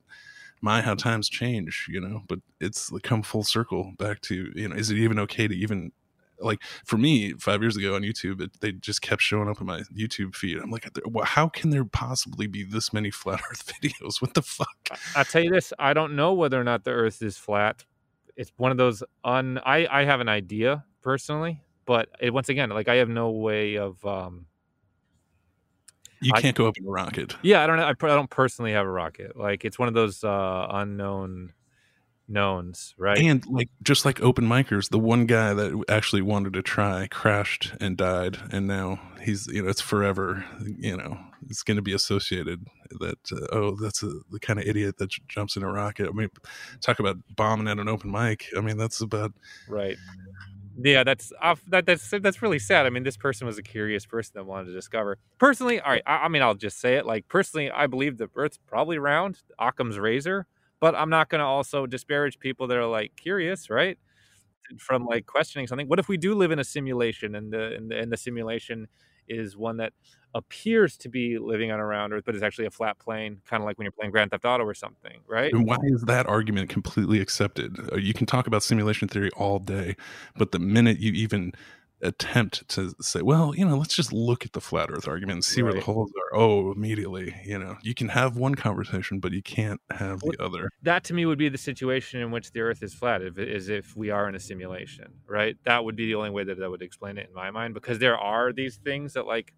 [0.60, 2.22] my how times change, you know.
[2.26, 5.54] But it's like come full circle back to you know, is it even okay to
[5.54, 5.92] even
[6.40, 9.66] like for me five years ago on YouTube, it, they just kept showing up in
[9.66, 10.58] my YouTube feed.
[10.58, 14.20] I'm like, well, how can there possibly be this many flat Earth videos?
[14.22, 14.68] What the fuck?
[15.16, 17.84] i'll tell you this i don't know whether or not the earth is flat
[18.36, 22.70] it's one of those un i i have an idea personally but it, once again
[22.70, 24.46] like i have no way of um
[26.20, 27.36] You can't go up in a rocket.
[27.42, 30.24] yeah i don't I, I don't personally have a rocket like it's one of those
[30.24, 31.52] uh unknown
[32.28, 36.62] knowns right And like just like open micers, the one guy that actually wanted to
[36.62, 40.44] try crashed and died, and now he's you know it's forever.
[40.60, 41.18] You know
[41.48, 42.66] it's going to be associated
[43.00, 46.08] that uh, oh that's a, the kind of idiot that j- jumps in a rocket.
[46.08, 46.28] I mean,
[46.80, 48.46] talk about bombing at an open mic.
[48.56, 49.32] I mean that's about
[49.68, 49.96] Right.
[50.80, 51.62] Yeah, that's off.
[51.68, 52.86] That that's that's really sad.
[52.86, 55.18] I mean, this person was a curious person that wanted to discover.
[55.38, 56.02] Personally, all right.
[56.06, 57.04] I, I mean, I'll just say it.
[57.04, 60.46] Like personally, I believe the Earth's probably round, Occam's razor.
[60.80, 63.98] But I'm not going to also disparage people that are like curious, right?
[64.78, 65.88] From like questioning something.
[65.88, 68.86] What if we do live in a simulation, and the and the, and the simulation
[69.28, 69.92] is one that
[70.34, 73.62] appears to be living on a round Earth, but is actually a flat plane, kind
[73.62, 75.52] of like when you're playing Grand Theft Auto or something, right?
[75.52, 77.78] and why is that argument completely accepted?
[77.92, 79.96] Uh, You can talk about simulation theory all day,
[80.36, 81.52] but the minute you even
[82.00, 85.44] attempt to say, well, you know, let's just look at the flat Earth argument and
[85.44, 86.38] see where the holes are.
[86.38, 90.70] Oh, immediately, you know, you can have one conversation, but you can't have the other.
[90.82, 93.68] that to me would be the situation in which the earth is flat if, is
[93.68, 96.68] if we are in a simulation right that would be the only way that i
[96.68, 99.52] would explain it in my mind because there are these things that like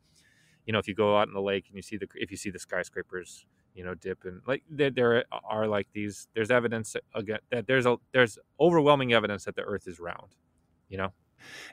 [0.67, 2.37] you know if you go out in the lake and you see the if you
[2.37, 6.97] see the skyscrapers you know dip and like there, there are like these there's evidence
[7.15, 10.35] again that there's a there's overwhelming evidence that the earth is round
[10.89, 11.13] you know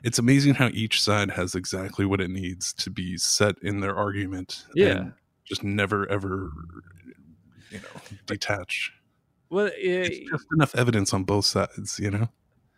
[0.04, 3.96] It's amazing how each side has exactly what it needs to be set in their
[3.96, 4.64] argument.
[4.74, 4.86] Yeah.
[4.88, 5.12] and
[5.44, 6.50] just never ever,
[7.70, 8.92] you know, detach.
[9.50, 12.28] well It's just enough evidence on both sides, you know.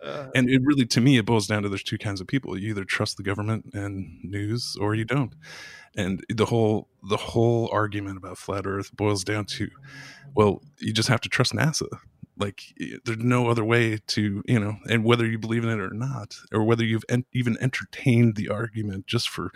[0.04, 2.56] uh, And it really, to me, it boils down to there's two kinds of people.
[2.56, 5.34] You either trust the government and news, or you don't.
[5.96, 9.68] And the whole the whole argument about flat Earth boils down to,
[10.36, 11.88] well, you just have to trust NASA.
[12.40, 12.62] Like
[13.04, 16.36] there's no other way to, you know, and whether you believe in it or not,
[16.52, 19.52] or whether you've en- even entertained the argument just for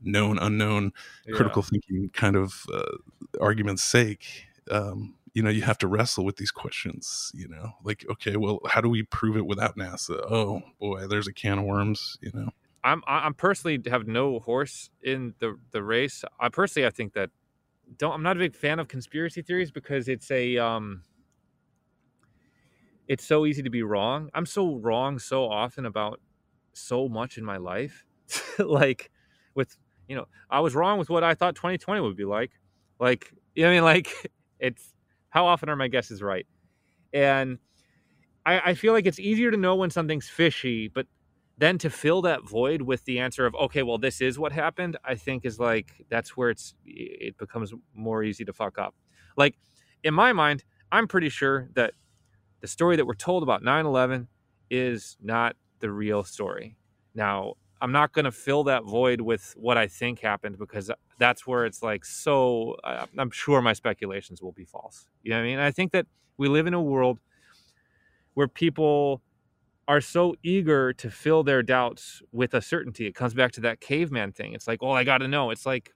[0.00, 0.92] known unknown
[1.26, 1.34] yeah.
[1.34, 2.96] critical thinking kind of uh,
[3.40, 8.06] argument's sake um, you know you have to wrestle with these questions you know like
[8.08, 11.64] okay well how do we prove it without nasa oh boy there's a can of
[11.64, 12.48] worms you know
[12.84, 16.24] I'm I- I'm personally have no horse in the the race.
[16.40, 17.30] I personally I think that
[17.96, 21.02] don't I'm not a big fan of conspiracy theories because it's a um
[23.08, 24.30] it's so easy to be wrong.
[24.34, 26.20] I'm so wrong so often about
[26.74, 28.04] so much in my life.
[28.58, 29.10] like
[29.54, 29.76] with
[30.08, 32.52] you know, I was wrong with what I thought 2020 would be like.
[33.00, 34.30] Like you know I mean like
[34.60, 34.94] it's
[35.30, 36.46] how often are my guesses right?
[37.12, 37.58] And
[38.44, 41.06] I, I feel like it's easier to know when something's fishy, but
[41.58, 44.96] then to fill that void with the answer of okay well this is what happened
[45.04, 48.94] i think is like that's where it's it becomes more easy to fuck up
[49.36, 49.56] like
[50.04, 51.92] in my mind i'm pretty sure that
[52.60, 54.26] the story that we're told about 9-11
[54.70, 56.76] is not the real story
[57.14, 61.46] now i'm not going to fill that void with what i think happened because that's
[61.46, 62.76] where it's like so
[63.16, 66.06] i'm sure my speculations will be false you know what i mean i think that
[66.36, 67.18] we live in a world
[68.34, 69.20] where people
[69.88, 73.06] are so eager to fill their doubts with a certainty.
[73.06, 74.52] It comes back to that caveman thing.
[74.52, 75.50] It's like, oh, I got to know.
[75.50, 75.94] It's like,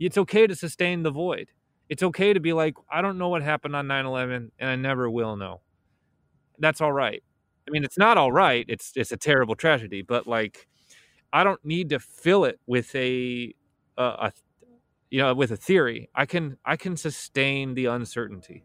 [0.00, 1.50] it's okay to sustain the void.
[1.90, 4.76] It's okay to be like, I don't know what happened on 9 11 and I
[4.76, 5.60] never will know.
[6.58, 7.22] That's all right.
[7.66, 8.64] I mean, it's not all right.
[8.68, 10.68] It's, it's a terrible tragedy, but like,
[11.32, 13.54] I don't need to fill it with a,
[13.96, 14.32] a, a
[15.10, 16.08] you know, with a theory.
[16.14, 18.64] I can, I can sustain the uncertainty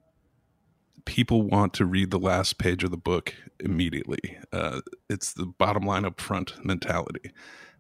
[1.06, 4.38] people want to read the last page of the book immediately.
[4.54, 7.32] Uh, it's the bottom line up front mentality.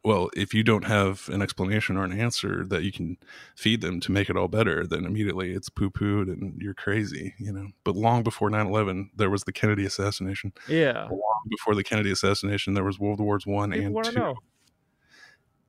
[0.04, 3.18] Well, if you don't have an explanation or an answer that you can
[3.56, 7.36] feed them to make it all better, then immediately it's poo pooed and you're crazy,
[7.38, 7.68] you know.
[7.84, 10.54] But long before 9 11, there was the Kennedy assassination.
[10.68, 11.08] Yeah.
[11.10, 14.20] Long before the Kennedy assassination, there was World Wars One People and Two.
[14.20, 14.36] know.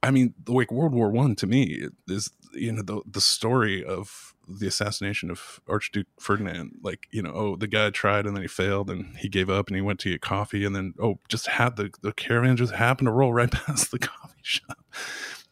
[0.03, 4.35] I mean, like World War One to me is you know the the story of
[4.59, 6.73] the assassination of Archduke Ferdinand.
[6.83, 9.69] Like you know, oh, the guy tried and then he failed and he gave up
[9.69, 12.75] and he went to get coffee and then oh, just had the the caravan just
[12.75, 14.79] happened to roll right past the coffee shop,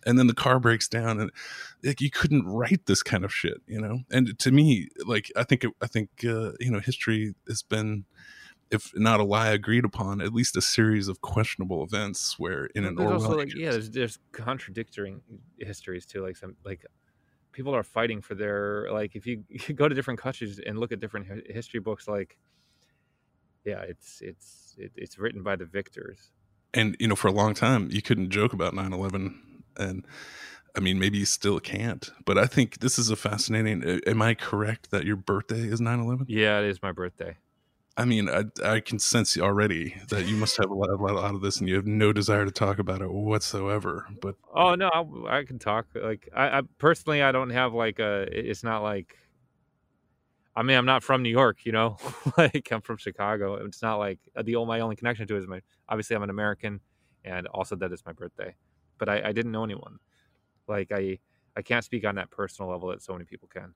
[0.06, 1.30] and then the car breaks down and
[1.84, 4.00] like you couldn't write this kind of shit, you know.
[4.10, 8.04] And to me, like I think it, I think uh, you know history has been
[8.70, 12.84] if not a lie agreed upon, at least a series of questionable events where in
[12.84, 15.16] an there's also like yeah there's, there's contradictory
[15.58, 16.84] histories too like some like
[17.52, 20.92] people are fighting for their like if you, you go to different countries and look
[20.92, 22.38] at different hi- history books like
[23.64, 26.30] yeah it's it's it, it's written by the victors.
[26.74, 29.34] And you know for a long time you couldn't joke about 9-11
[29.78, 30.04] and
[30.76, 34.34] i mean maybe you still can't but i think this is a fascinating am i
[34.34, 37.36] correct that your birthday is 9-11 yeah it is my birthday
[37.98, 41.34] i mean i, I can sense already that you must have a lot, a lot
[41.34, 44.88] of this and you have no desire to talk about it whatsoever but oh no
[45.28, 48.82] I, I can talk like I, I personally i don't have like a it's not
[48.82, 49.18] like
[50.56, 51.98] i mean i'm not from new york you know?
[52.38, 53.54] Like i'm from chicago.
[53.56, 56.22] It's not like uh, the only my only connection to it is my obviously i'm
[56.22, 56.80] an american
[57.24, 58.54] and also that is my birthday
[58.96, 59.98] but i, I didn't know anyone.
[60.68, 61.18] Like i
[61.56, 63.74] i can't speak on that personal level that so many people can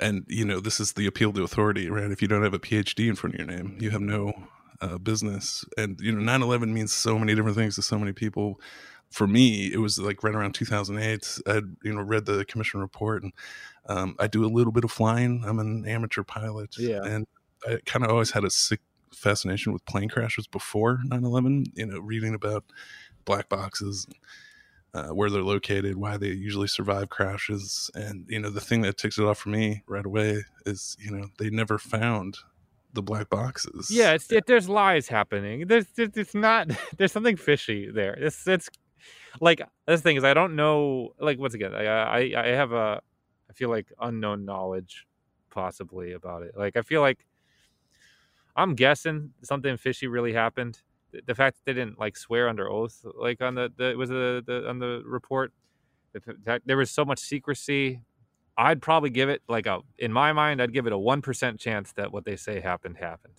[0.00, 2.10] and you know this is the appeal to authority right?
[2.10, 4.32] If you don't have a phd in front of your name you have no
[4.80, 5.64] uh, business.
[5.76, 8.60] And you know 9-11 means so many different things to so many people.
[9.10, 13.22] For me it was like right around 2008 i'd you know read the commission report
[13.22, 13.32] and
[13.88, 15.44] um, i do a little bit of flying.
[15.46, 16.76] I'm an amateur pilot.
[16.78, 17.04] Yeah.
[17.04, 17.26] and
[17.66, 18.80] i kind of always had a sick
[19.14, 22.64] fascination with plane crashes before 9-11 you know reading about
[23.24, 24.06] black boxes
[24.94, 28.96] uh, where they're located, why they usually survive crashes, and you know the thing that
[28.96, 32.38] ticks it off for me right away is you know they never found
[32.92, 33.90] the black boxes.
[33.90, 35.66] yeah it's it, there's lies happening.
[35.66, 38.14] There's it's not there's something fishy there.
[38.14, 38.70] It's it's
[39.40, 43.00] like this thing is i don't know like once again i i i have a
[43.50, 45.06] i feel like unknown knowledge
[45.50, 46.56] possibly about it.
[46.56, 47.26] Like i feel like
[48.56, 50.80] i'm guessing something fishy really happened
[51.26, 54.42] the, fact that they didn't like swear under oath like on the, the was the,
[54.46, 55.52] the on the report
[56.12, 58.00] the fact there was so much secrecy
[58.58, 61.92] i'd probably give it like a in my mind i'd give it a 1% chance
[61.92, 63.34] that what they say happened happened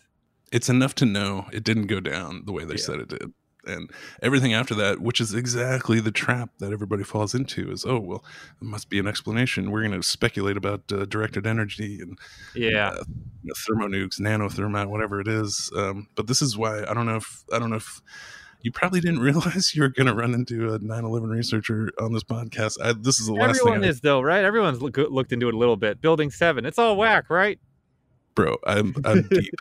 [0.51, 2.79] it's enough to know it didn't go down the way they Yeah.
[2.81, 3.33] said it did.
[3.67, 3.89] And
[4.21, 8.23] everything after that, which is exactly the trap that everybody falls into, is oh well,
[8.61, 9.71] there must be an explanation.
[9.71, 12.17] We're going to speculate about uh, directed energy and
[12.55, 13.03] yeah uh,
[13.43, 15.71] you know, thermonukes, nanothermite, whatever it is.
[15.75, 18.01] Um, but this is why I don't know if I don't know if
[18.61, 22.23] you probably didn't realize you were going to run into a 9/11 researcher on this
[22.23, 22.77] podcast.
[22.83, 24.43] I, this is the last Everyone thing, I, is though, right?
[24.43, 26.01] Everyone's look, looked into it a little bit.
[26.01, 27.59] Building seven, it's all whack, right?
[28.35, 28.57] bro.
[28.67, 29.53] I'm I'm deep.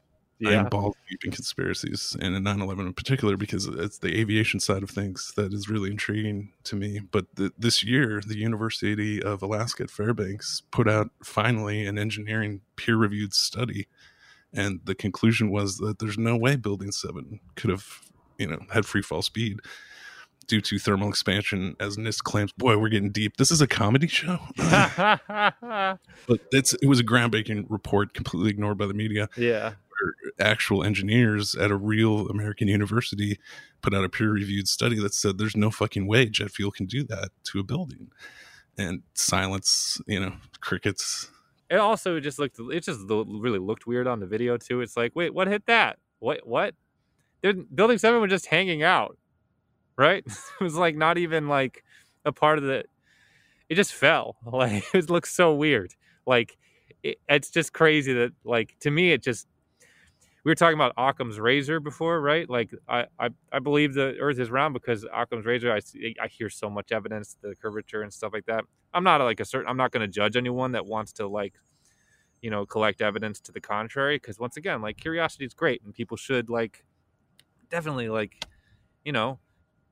[0.50, 4.60] Yeah, I'm balls deep in conspiracies and in 9/11 in particular because it's the aviation
[4.60, 7.00] side of things that is really intriguing to me.
[7.10, 12.60] But th- this year, the University of Alaska at Fairbanks put out finally an engineering
[12.76, 13.88] peer-reviewed study,
[14.52, 18.00] and the conclusion was that there's no way Building Seven could have,
[18.38, 19.60] you know, had free fall speed
[20.46, 22.52] due to thermal expansion, as NIST claims.
[22.52, 23.36] Boy, we're getting deep.
[23.36, 25.98] This is a comedy show, but
[26.52, 29.72] it's it was a groundbreaking report, completely ignored by the media yeah.
[30.38, 33.38] Actual engineers at a real American university
[33.82, 36.86] put out a peer reviewed study that said there's no fucking way jet fuel can
[36.86, 38.10] do that to a building.
[38.76, 41.30] And silence, you know, crickets.
[41.70, 42.58] It also just looked.
[42.58, 44.80] It just really looked weird on the video too.
[44.80, 45.98] It's like, wait, what hit that?
[46.18, 46.46] What?
[46.46, 46.74] What?
[47.42, 49.16] They're, Building seven was just hanging out.
[49.96, 50.24] right?
[50.60, 51.84] it was like not even like
[52.24, 52.84] a part of the.
[53.68, 54.36] It just fell.
[54.46, 55.94] Like it looks so weird.
[56.26, 56.56] Like
[57.02, 59.46] it, it's just crazy that like to me it just.
[60.44, 62.48] We were talking about Occam's razor before, right?
[62.48, 65.72] Like I, I, I believe the Earth is round because Occam's razor.
[65.72, 65.80] I,
[66.22, 68.64] I hear so much evidence, the curvature and stuff like that.
[68.92, 69.68] I'm not like a certain.
[69.68, 71.54] I'm not going to judge anyone that wants to like
[72.44, 75.94] you know collect evidence to the contrary because once again like curiosity is great and
[75.94, 76.84] people should like
[77.70, 78.44] definitely like
[79.02, 79.38] you know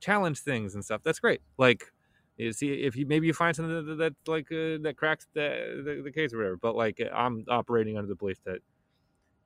[0.00, 1.90] challenge things and stuff that's great like
[2.36, 5.82] you see if you maybe you find something that, that like uh, that cracks the,
[5.82, 8.58] the the case or whatever but like i'm operating under the belief that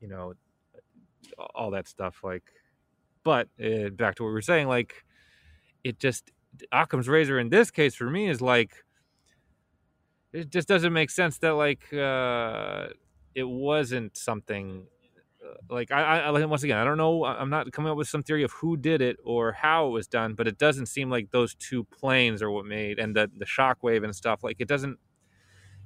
[0.00, 0.32] you know
[1.54, 2.44] all that stuff like
[3.24, 5.04] but uh, back to what we were saying like
[5.84, 6.30] it just
[6.72, 8.84] occam's razor in this case for me is like
[10.32, 12.88] it just doesn't make sense that like uh
[13.34, 14.86] it wasn't something
[15.44, 18.22] uh, like I, I once again i don't know i'm not coming up with some
[18.22, 21.30] theory of who did it or how it was done but it doesn't seem like
[21.30, 24.98] those two planes are what made and the the shockwave and stuff like it doesn't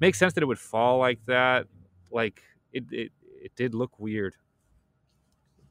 [0.00, 1.66] make sense that it would fall like that.
[2.10, 4.34] Like it it, it did look weird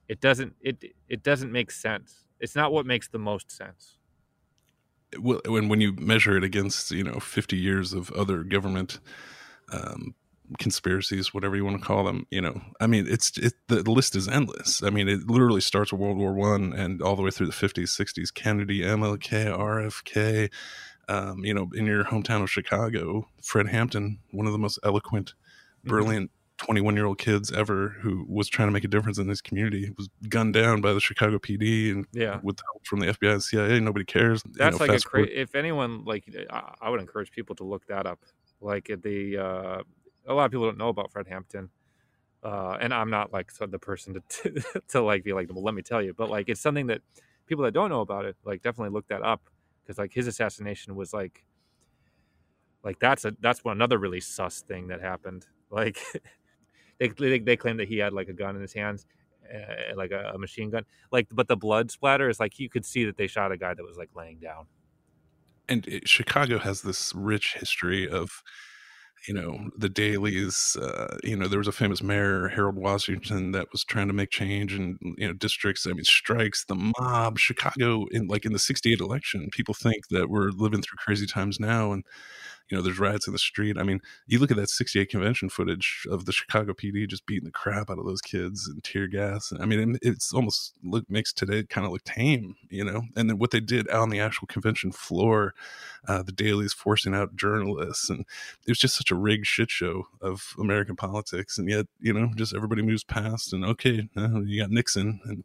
[0.09, 3.97] it doesn't it it doesn't make sense it's not what makes the most sense
[5.17, 8.99] Well, when when you measure it against you know 50 years of other government
[9.71, 10.15] um,
[10.57, 14.15] conspiracies, whatever you want to call them, you know, I mean, it's it, the list
[14.15, 14.81] is endless.
[14.81, 17.53] I mean, it literally starts with World War One and all the way through the
[17.53, 18.33] 50s, 60s.
[18.33, 20.51] Kennedy, MLK, RFK.
[21.07, 25.33] Um, you know, in your hometown of Chicago, Fred Hampton, one of the most eloquent,
[25.83, 29.41] brilliant 21 year old kids ever who was trying to make a difference in this
[29.41, 33.33] community was gunned down by the Chicago PD and yeah with help from the FBI
[33.33, 33.79] and CIA.
[33.79, 34.43] Nobody cares.
[34.45, 37.63] You that's know, like a cra- if anyone like I, I would encourage people to
[37.63, 38.19] look that up
[38.61, 39.81] like the uh
[40.27, 41.69] a lot of people don't know about fred hampton
[42.43, 45.81] uh and i'm not like the person to to like be like well let me
[45.81, 47.01] tell you but like it's something that
[47.45, 49.49] people that don't know about it like definitely look that up
[49.83, 51.43] because like his assassination was like
[52.83, 55.99] like that's a that's one another really sus thing that happened like
[56.99, 59.05] they, they they claim that he had like a gun in his hands
[59.53, 62.85] uh, like a, a machine gun like but the blood splatter is like you could
[62.85, 64.65] see that they shot a guy that was like laying down
[65.69, 68.41] and it, Chicago has this rich history of,
[69.27, 70.75] you know, the Daleys.
[70.81, 74.31] Uh, you know, there was a famous mayor, Harold Washington, that was trying to make
[74.31, 75.85] change in you know districts.
[75.85, 77.37] I mean, strikes, the mob.
[77.37, 81.59] Chicago, in like in the '68 election, people think that we're living through crazy times
[81.59, 82.03] now, and
[82.69, 83.77] you know, there's riots in the street.
[83.77, 87.45] I mean, you look at that 68 convention footage of the Chicago PD just beating
[87.45, 89.51] the crap out of those kids and tear gas.
[89.59, 93.03] I mean, it's almost look makes today kind of look tame, you know.
[93.15, 95.53] And then what they did out on the actual convention floor,
[96.07, 98.21] uh, the Daleys forcing out journalists, and
[98.67, 101.57] it was just such a rigged shit show of American politics.
[101.57, 105.43] And yet, you know, just everybody moves past, and okay, uh, you got Nixon, and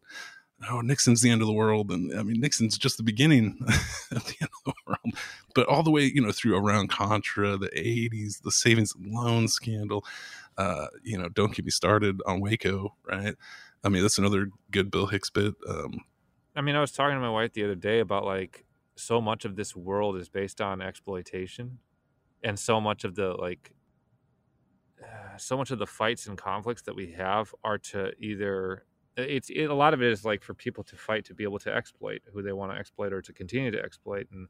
[0.70, 3.58] oh, Nixon's the end of the world, and I mean, Nixon's just the beginning
[4.10, 5.18] of the end of the world.
[5.54, 9.48] But all the way, you know, through around Contra, the '80s, the savings and loan
[9.48, 10.04] scandal,
[10.58, 13.34] uh, you know, don't get me started on Waco, right?
[13.82, 15.54] I mean, that's another good Bill Hicks bit.
[15.68, 16.00] Um,
[16.56, 18.64] I mean, I was talking to my wife the other day about like
[18.96, 21.78] so much of this world is based on exploitation,
[22.42, 23.72] and so much of the like,
[25.02, 28.84] uh, so much of the fights and conflicts that we have are to either
[29.18, 31.44] Uh, it's it, a lot of it is like for people to fight to be
[31.44, 34.48] able to exploit who they want to exploit or to continue to exploit, and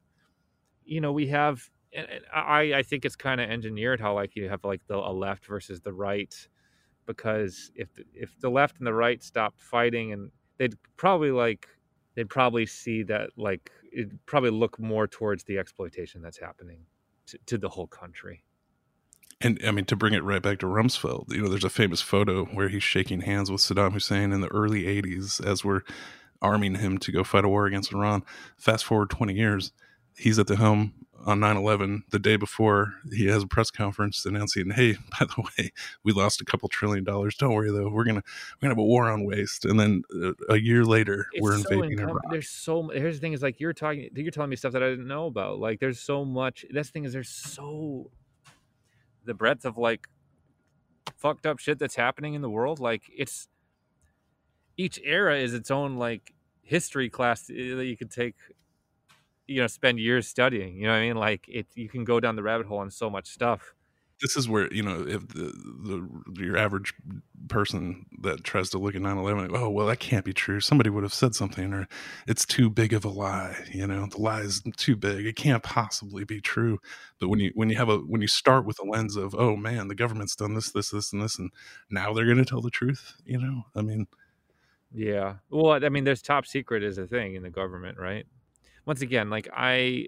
[0.85, 1.69] you know we have.
[1.93, 4.97] And and I I think it's kind of engineered how like you have like the
[4.97, 6.35] left versus the right,
[7.05, 11.67] because if the, if the left and the right stopped fighting and they'd probably like
[12.15, 16.79] they'd probably see that like it'd probably look more towards the exploitation that's happening
[17.27, 18.43] to, to the whole country.
[19.41, 22.01] And I mean, to bring it right back to Rumsfeld, you know, there's a famous
[22.01, 25.81] photo where he's shaking hands with Saddam Hussein in the early 80s as we're
[26.41, 28.23] arming him to go fight a war against Iran.
[28.57, 29.71] Fast forward 20 years,
[30.17, 30.93] he's at the helm
[31.25, 32.03] on 9 11.
[32.11, 35.71] The day before, he has a press conference announcing, hey, by the way,
[36.03, 37.35] we lost a couple trillion dollars.
[37.35, 37.89] Don't worry, though.
[37.89, 39.65] We're going to we're gonna have a war on waste.
[39.65, 42.23] And then uh, a year later, we're so invading encom- Iraq.
[42.31, 44.89] There's so here's the thing is like you're talking you're telling me stuff that I
[44.89, 45.59] didn't know about.
[45.59, 46.65] Like there's so much.
[46.71, 48.11] That's the thing is there's so
[49.25, 50.07] the breadth of like
[51.17, 52.79] fucked up shit that's happening in the world.
[52.79, 53.47] Like it's
[54.77, 58.35] each era is its own like history class eh, that you could take
[59.47, 62.19] you know spend years studying you know what i mean like it you can go
[62.19, 63.74] down the rabbit hole on so much stuff
[64.21, 65.51] this is where you know if the,
[65.83, 66.93] the your average
[67.47, 70.59] person that tries to look at 9-11 oh well that can't be true.
[70.59, 71.87] Somebody would have said something or
[72.27, 74.07] it's too big of a lie you know?
[74.07, 75.25] The lie is too big.
[75.25, 76.79] It can't possibly be true.
[77.19, 79.55] But when you when you have a when you start with a lens of oh
[79.55, 81.51] man the government's done this this this and this and
[81.89, 83.63] now they're going to tell the truth you know?
[83.75, 84.07] I mean
[84.93, 85.35] yeah.
[85.49, 88.25] Well i mean there's top secret is a thing in the government right?
[88.85, 90.07] Once again, like I,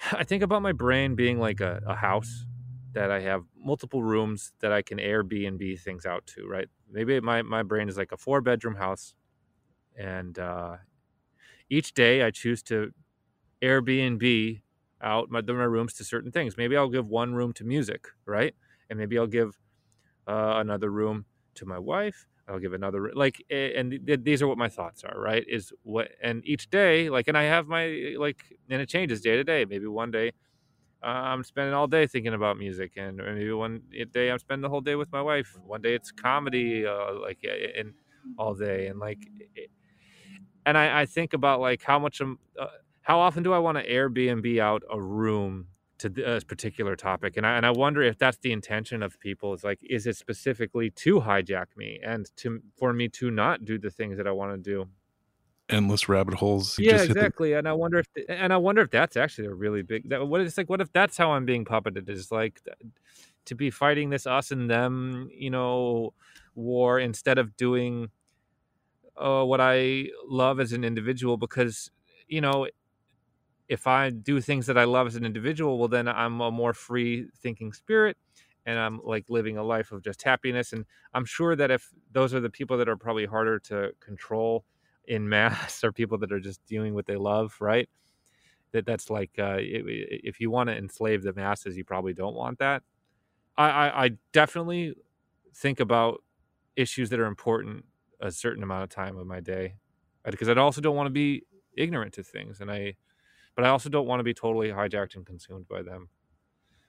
[0.12, 2.44] I think about my brain being like a, a house
[2.94, 6.46] that I have multiple rooms that I can Airbnb things out to.
[6.48, 6.68] Right?
[6.90, 9.14] Maybe my my brain is like a four bedroom house,
[9.96, 10.78] and uh,
[11.70, 12.92] each day I choose to
[13.62, 14.60] Airbnb
[15.02, 16.56] out my, my rooms to certain things.
[16.56, 18.54] Maybe I'll give one room to music, right?
[18.90, 19.58] And maybe I'll give
[20.26, 21.26] uh, another room
[21.56, 22.26] to my wife.
[22.48, 25.44] I'll give another like, and these are what my thoughts are, right?
[25.48, 29.36] Is what, and each day, like, and I have my like, and it changes day
[29.36, 29.64] to day.
[29.64, 30.32] Maybe one day
[31.04, 33.82] uh, I'm spending all day thinking about music, and maybe one
[34.12, 35.56] day I'm spending the whole day with my wife.
[35.66, 37.44] One day it's comedy, uh, like,
[37.78, 37.94] and
[38.38, 39.28] all day, and like,
[40.66, 42.66] and I, I think about like how much I'm, uh,
[43.02, 45.66] how often do I want to Airbnb out a room
[45.98, 47.36] to this particular topic?
[47.36, 49.52] And I and I wonder if that's the intention of people.
[49.54, 53.78] Is like, is it specifically to hijack me and to for me to not do
[53.78, 54.88] the things that I want to do?
[55.74, 56.78] Endless rabbit holes.
[56.78, 57.50] Yeah, exactly.
[57.50, 57.58] The...
[57.58, 60.08] And I wonder if and I wonder if that's actually a really big.
[60.08, 60.70] That, what it's like.
[60.70, 62.08] What if that's how I'm being puppeted?
[62.08, 62.60] Is like
[63.46, 66.14] to be fighting this us and them, you know,
[66.54, 68.08] war instead of doing
[69.16, 71.90] uh, what I love as an individual because
[72.26, 72.66] you know
[73.68, 76.74] if I do things that I love as an individual, well, then I'm a more
[76.74, 78.16] free thinking spirit
[78.66, 80.72] and I'm like living a life of just happiness.
[80.72, 84.64] And I'm sure that if those are the people that are probably harder to control
[85.06, 87.88] in mass or people that are just doing what they love, right?
[88.72, 92.58] That that's like, uh, if you want to enslave the masses, you probably don't want
[92.58, 92.82] that.
[93.56, 94.94] I, I, I definitely
[95.54, 96.22] think about
[96.76, 97.84] issues that are important
[98.20, 99.74] a certain amount of time of my day
[100.24, 101.44] because I also don't want to be
[101.76, 102.60] ignorant to things.
[102.60, 102.96] And I,
[103.54, 106.08] but I also don't want to be totally hijacked and consumed by them.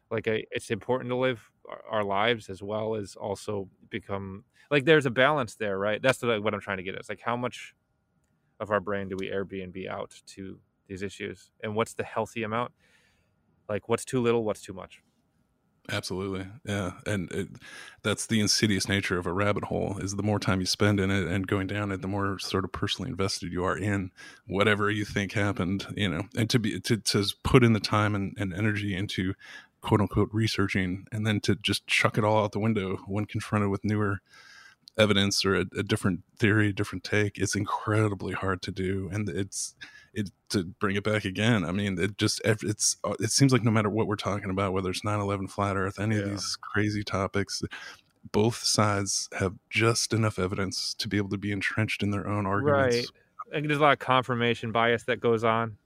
[0.09, 1.49] Like I, it's important to live
[1.89, 6.01] our, lives as well as also become like there's a balance there, right?
[6.01, 7.01] That's what I'm trying to get at.
[7.01, 7.75] It's like how much
[8.59, 12.71] of our brain do we Airbnb out to these issues, and what's the healthy amount?
[13.67, 15.01] Like what's too little, what's too much?
[15.91, 17.47] Absolutely, yeah, and it,
[18.01, 19.97] that's the insidious nature of a rabbit hole.
[19.99, 22.63] Is the more time you spend in it and going down it, the more sort
[22.63, 24.11] of personally invested you are in
[24.47, 25.85] whatever you think happened.
[25.95, 29.35] You know, and to be to to put in the time and, and energy into
[29.81, 33.69] quote unquote researching, and then to just chuck it all out the window when confronted
[33.69, 34.21] with newer
[34.97, 37.37] evidence or a, a different theory, different take.
[37.37, 39.75] It's incredibly hard to do, and it's
[40.13, 41.65] it to bring it back again.
[41.65, 44.73] I mean, it just it's uh, it seems like no matter what we're talking about,
[44.73, 46.23] whether it's 9/11, flat Earth, any yeah.
[46.23, 47.61] of these crazy topics,
[48.31, 52.45] both sides have just enough evidence to be able to be entrenched in their own
[52.45, 52.95] arguments.
[52.95, 53.05] Right.
[53.53, 55.77] And there's a lot of confirmation bias that goes on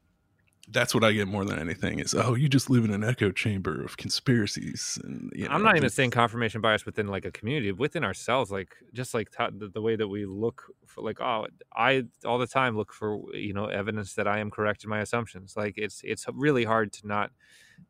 [0.72, 3.32] that's what I get more than anything is oh you just live in an echo
[3.32, 7.32] chamber of conspiracies and you know, I'm not even saying confirmation bias within like a
[7.32, 11.48] community within ourselves like just like t- the, way that we look for like oh
[11.76, 15.00] I all the time look for you know evidence that I am correct in my
[15.00, 17.32] assumptions like it's it's really hard to not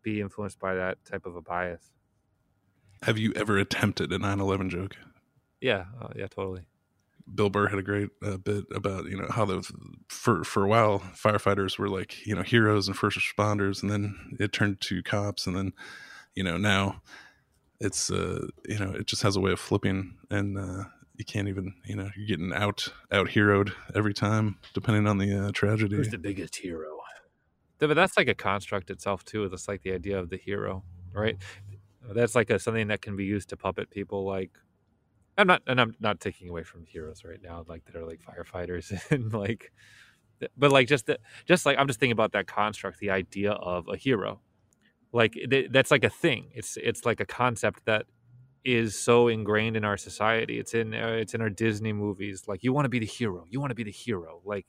[0.03, 1.91] be influenced by that type of a bias.
[3.03, 4.97] Have you ever attempted a 9/11 joke?
[5.61, 6.63] Yeah, uh, yeah, totally.
[7.33, 9.63] Bill Burr had a great uh, bit about you know how the
[10.07, 14.37] for for a while firefighters were like you know heroes and first responders, and then
[14.39, 15.73] it turned to cops, and then
[16.35, 17.01] you know now
[17.79, 20.83] it's uh you know it just has a way of flipping, and uh,
[21.15, 25.47] you can't even you know you're getting out out heroed every time depending on the
[25.47, 25.95] uh, tragedy.
[25.95, 26.99] Who's the biggest hero?
[27.79, 29.45] But that's like a construct itself too.
[29.45, 31.37] It's like the idea of the hero, right?
[32.11, 34.51] That's like a, something that can be used to puppet people like
[35.39, 38.19] I'm not, and I'm not taking away from heroes right now, like that are like
[38.21, 39.71] firefighters and like,
[40.57, 43.87] but like just the, just like I'm just thinking about that construct, the idea of
[43.87, 44.41] a hero,
[45.11, 45.35] like
[45.71, 46.51] that's like a thing.
[46.53, 48.05] It's it's like a concept that
[48.63, 50.59] is so ingrained in our society.
[50.59, 52.43] It's in uh, it's in our Disney movies.
[52.47, 54.41] Like you want to be the hero, you want to be the hero.
[54.45, 54.67] Like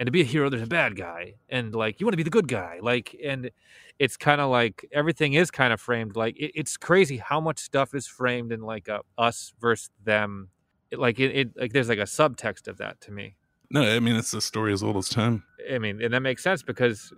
[0.00, 2.22] and to be a hero there's a bad guy and like you want to be
[2.22, 3.50] the good guy like and
[4.00, 7.58] it's kind of like everything is kind of framed like it, it's crazy how much
[7.58, 10.48] stuff is framed in like a us versus them
[10.90, 13.36] it, like it, it like there's like a subtext of that to me.
[13.70, 15.44] No i mean it's a story as old as time.
[15.70, 17.12] I mean and that makes sense because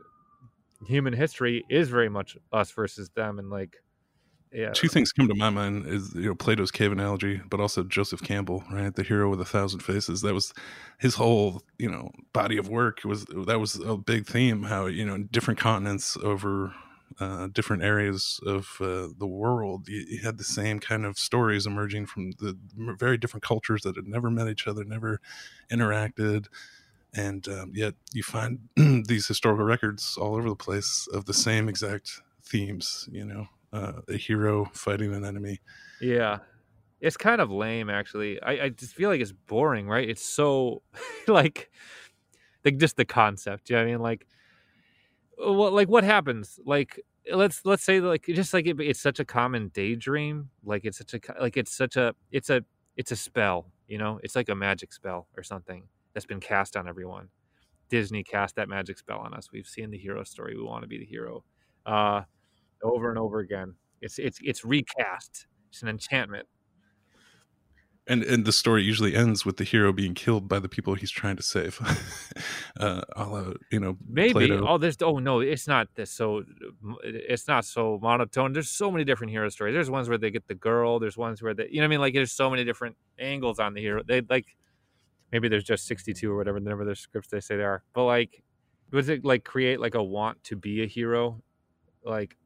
[0.84, 3.76] human history is very much us versus them and like
[4.53, 4.70] yeah.
[4.70, 8.22] Two things come to my mind is you know Plato's cave analogy, but also Joseph
[8.22, 8.94] Campbell, right?
[8.94, 10.20] The hero with a thousand faces.
[10.22, 10.53] That was
[10.98, 14.64] his whole you know body of work was that was a big theme.
[14.64, 16.74] How you know different continents over
[17.20, 21.66] uh, different areas of uh, the world, you, you, had the same kind of stories
[21.66, 22.57] emerging from the
[22.98, 25.20] very different cultures that had never met each other, never
[25.70, 26.46] interacted,
[27.14, 28.61] and um, yet you find
[29.07, 33.09] these historical records all over the place of the same exact themes.
[33.12, 35.60] You know, uh, a hero fighting an enemy.
[36.00, 36.38] Yeah,
[37.00, 38.40] it's kind of lame actually.
[38.42, 40.08] I, I just feel like it's boring, right?
[40.08, 40.82] It's so
[41.28, 41.70] like
[42.64, 43.70] like just the concept.
[43.70, 44.00] You know I mean?
[44.00, 44.26] Like
[45.38, 46.58] well, like what happens?
[46.64, 47.00] Like
[47.32, 50.50] let's let's say like just like it, it's such a common daydream.
[50.64, 52.64] Like it's such a like it's such a it's a
[52.96, 53.70] it's a spell.
[53.88, 57.28] You know, it's like a magic spell or something that's been cast on everyone.
[57.88, 59.50] Disney cast that magic spell on us.
[59.52, 60.56] We've seen the hero story.
[60.56, 61.44] We want to be the hero,
[61.84, 62.22] uh,
[62.82, 63.74] over and over again.
[64.00, 65.46] It's it's it's recast.
[65.70, 66.46] It's an enchantment.
[68.08, 71.10] and and the story usually ends with the hero being killed by the people he's
[71.10, 71.80] trying to save.
[72.80, 74.32] uh, a la, you know, Maybe.
[74.32, 74.66] Plato.
[74.66, 74.96] Oh, there's.
[75.02, 76.10] Oh no, it's not this.
[76.10, 76.42] So
[77.04, 78.52] it's not so monotone.
[78.52, 79.72] There's so many different hero stories.
[79.74, 80.98] There's ones where they get the girl.
[80.98, 83.60] There's ones where they, you know, what I mean, like there's so many different angles
[83.60, 84.02] on the hero.
[84.04, 84.56] They like,
[85.30, 86.58] maybe there's just 62 or whatever.
[86.58, 87.84] the Number their scripts they say they are.
[87.94, 88.42] But like,
[88.90, 91.40] was it like create like a want to be a hero?
[92.04, 92.36] Like,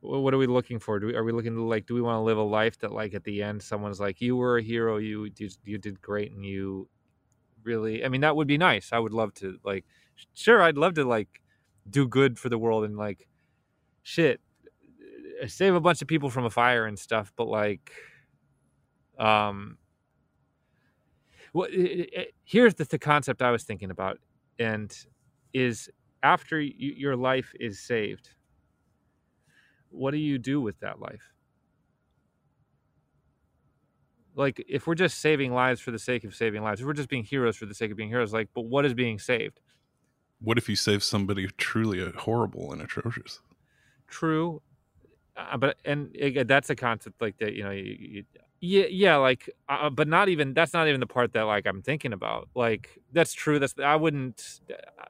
[0.00, 1.00] what are we looking for?
[1.00, 1.86] Do we, are we looking to like?
[1.86, 4.36] Do we want to live a life that like at the end someone's like, you
[4.36, 4.98] were a hero.
[4.98, 6.88] You you, you did great, and you
[7.62, 9.84] really i mean that would be nice i would love to like
[10.34, 11.40] sure i'd love to like
[11.88, 13.28] do good for the world and like
[14.02, 14.40] shit
[15.42, 17.92] uh, save a bunch of people from a fire and stuff but like
[19.18, 19.76] um
[21.54, 24.18] well, it, it, here's the, the concept i was thinking about
[24.58, 25.06] and
[25.52, 25.88] is
[26.22, 28.30] after your life is saved
[29.90, 31.32] what do you do with that life
[34.34, 37.08] like if we're just saving lives for the sake of saving lives if we're just
[37.08, 39.60] being heroes for the sake of being heroes like but what is being saved
[40.40, 43.40] What if you save somebody truly horrible and atrocious?
[44.06, 44.62] true
[45.36, 48.24] uh, but and again, that's a concept like that you know you, you,
[48.60, 51.80] yeah yeah like uh, but not even that's not even the part that like i'm
[51.82, 54.60] thinking about like that's true that's i wouldn't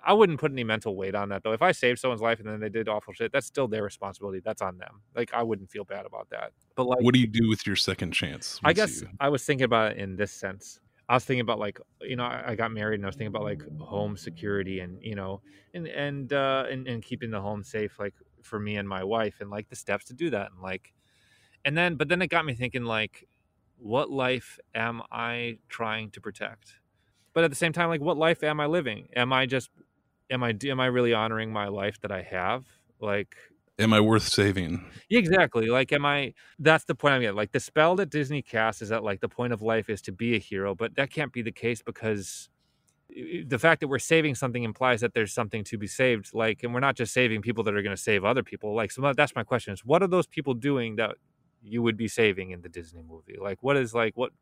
[0.04, 2.48] i wouldn't put any mental weight on that though if i saved someone's life and
[2.48, 5.70] then they did awful shit that's still their responsibility that's on them like i wouldn't
[5.70, 8.60] feel bad about that but like What do you do with your second chance?
[8.64, 10.80] I guess you- I was thinking about it in this sense.
[11.08, 13.28] I was thinking about like you know I, I got married and I was thinking
[13.34, 15.40] about like home security and you know
[15.72, 19.40] and and uh and, and keeping the home safe like for me and my wife
[19.40, 20.92] and like the steps to do that and like
[21.64, 23.27] and then but then it got me thinking like
[23.78, 26.74] what life am I trying to protect?
[27.34, 29.08] But at the same time like what life am I living?
[29.16, 29.70] Am I just
[30.30, 32.66] am I am I really honoring my life that I have?
[33.00, 33.36] Like
[33.78, 34.84] Am I worth saving?
[35.08, 35.66] yeah, Exactly.
[35.66, 36.34] Like, am I?
[36.58, 37.36] That's the point I'm getting.
[37.36, 40.12] Like, the spell that Disney casts is that like the point of life is to
[40.12, 42.48] be a hero, but that can't be the case because
[43.08, 46.34] the fact that we're saving something implies that there's something to be saved.
[46.34, 48.74] Like, and we're not just saving people that are going to save other people.
[48.74, 51.16] Like, so that's my question: is what are those people doing that
[51.68, 53.36] you would be saving in the Disney movie?
[53.40, 54.32] Like, what is like what?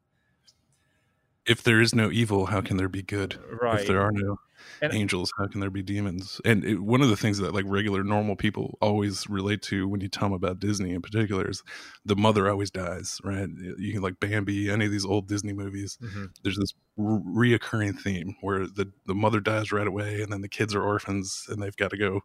[1.46, 3.38] If there is no evil, how can there be good?
[3.62, 3.80] Right.
[3.80, 4.38] If there are no
[4.82, 6.40] And- angels, how can there be demons?
[6.44, 10.00] And it, one of the things that like regular normal people always relate to when
[10.00, 11.62] you tell them about Disney in particular is
[12.04, 13.48] the mother always dies, right?
[13.78, 15.98] You can like Bambi, any of these old Disney movies.
[16.02, 16.30] Mhm.
[16.42, 20.48] There's this r- reoccurring theme where the the mother dies right away, and then the
[20.48, 22.22] kids are orphans, and they've got to go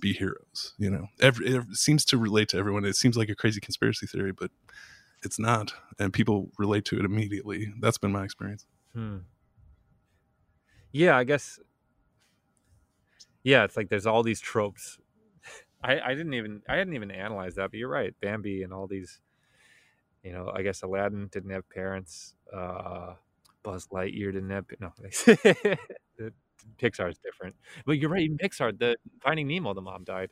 [0.00, 0.74] be heroes.
[0.78, 2.84] You know, Every, it seems to relate to everyone.
[2.84, 4.50] It seems like a crazy conspiracy theory, but
[5.24, 7.72] it's not, and people relate to it immediately.
[7.80, 8.66] That's been my experience.
[8.94, 9.18] Hmm.
[10.92, 11.58] Yeah, I guess.
[13.42, 14.98] Yeah, it's like there's all these tropes.
[15.82, 18.14] I, I didn't even I hadn't even analyzed that, but you're right.
[18.20, 19.20] Bambi and all these,
[20.22, 22.34] you know, I guess Aladdin didn't have parents.
[22.52, 23.14] Uh,
[23.62, 24.92] Buzz Lightyear didn't have no.
[26.80, 28.30] Pixar's different, but you're right.
[28.36, 30.30] Pixar, the Finding Nemo, the mom died.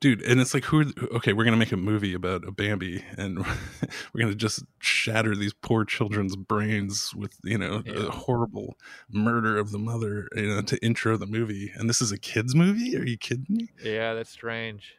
[0.00, 2.50] Dude and it's like who are the- okay we're gonna make a movie about a
[2.50, 3.38] bambi and
[4.12, 8.06] we're gonna just shatter these poor children's brains with you know Yeah.
[8.08, 8.76] a horrible
[9.10, 12.54] murder of the mother you know to intro the movie and this is a kids
[12.54, 14.96] movie are you kidding me Yeah, that's strange.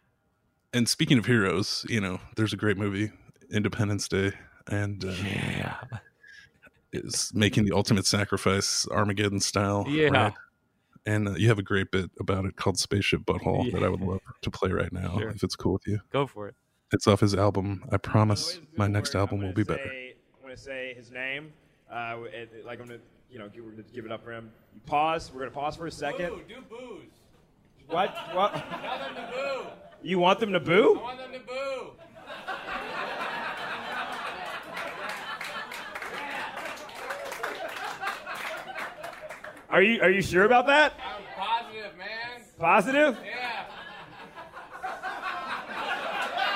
[0.73, 3.11] and speaking of heroes you know there's a great movie
[3.51, 4.31] independence day
[4.67, 5.75] and uh, Yeah,
[6.93, 10.07] is making the ultimate sacrifice armageddon style yeah.
[10.07, 10.33] right?
[11.05, 14.01] And uh, you have a great bit about it called spaceship butthole that i would
[14.01, 15.29] love to play right now Sure.
[15.29, 16.55] if it's cool with you Go for it.
[16.93, 17.83] It's off his album.
[17.91, 19.81] I promise my next forward, album will gonna be better.
[19.91, 21.51] I'm going to say his name.
[21.91, 24.51] Uh, w- it- like I'm going to, you know, give, give it up for him.
[24.75, 25.31] You pause.
[25.33, 26.29] We're going to pause for a second.
[26.29, 27.11] Boo, do booze.
[27.87, 28.15] What?
[28.33, 28.53] What?
[28.81, 29.65] Tell them to boo.
[30.03, 30.97] You want them to boo?
[30.99, 31.91] I want them to boo.
[39.75, 40.93] Are you Are you sure about that?
[41.05, 42.07] I'm positive, man.
[42.57, 43.17] Positive?
[43.25, 43.65] Yeah.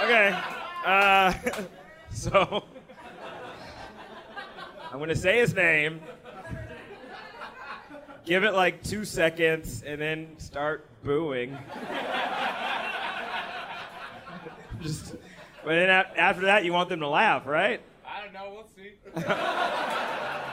[0.06, 0.34] Okay.
[0.86, 1.34] Uh,
[2.14, 2.64] so
[4.90, 6.00] I'm going to say his name.
[8.24, 11.52] Give it like two seconds and then start booing.
[14.82, 15.18] Just,
[15.66, 17.82] but then after that, you want them to laugh, right?
[18.08, 18.54] I don't know.
[18.54, 18.94] We'll see.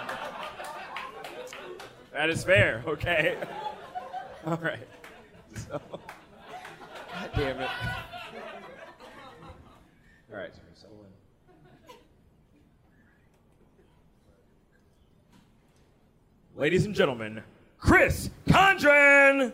[2.17, 2.83] That is fair.
[2.87, 3.37] Okay.
[4.47, 4.89] All right.
[5.55, 7.69] So, God damn it.
[10.33, 11.97] All right, settle in.
[16.59, 17.43] Ladies and gentlemen,
[17.77, 19.53] Chris Condren!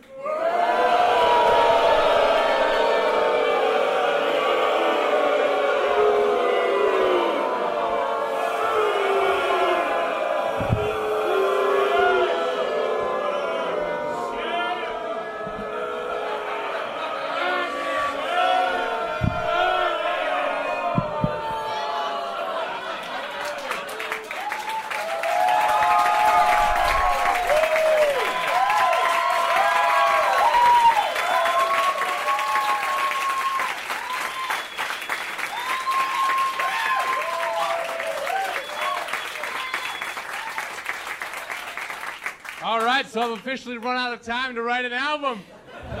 [43.43, 45.41] Officially run out of time to write an album.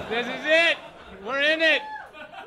[0.07, 0.77] This is it.
[1.25, 1.81] We're in it.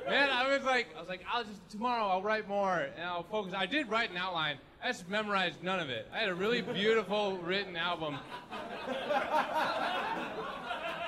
[0.08, 3.24] Man, I was like, I was like, I'll just tomorrow I'll write more and I'll
[3.24, 3.52] focus.
[3.54, 4.56] I did write an outline.
[4.82, 6.08] I just memorized none of it.
[6.14, 8.16] I had a really beautiful written album.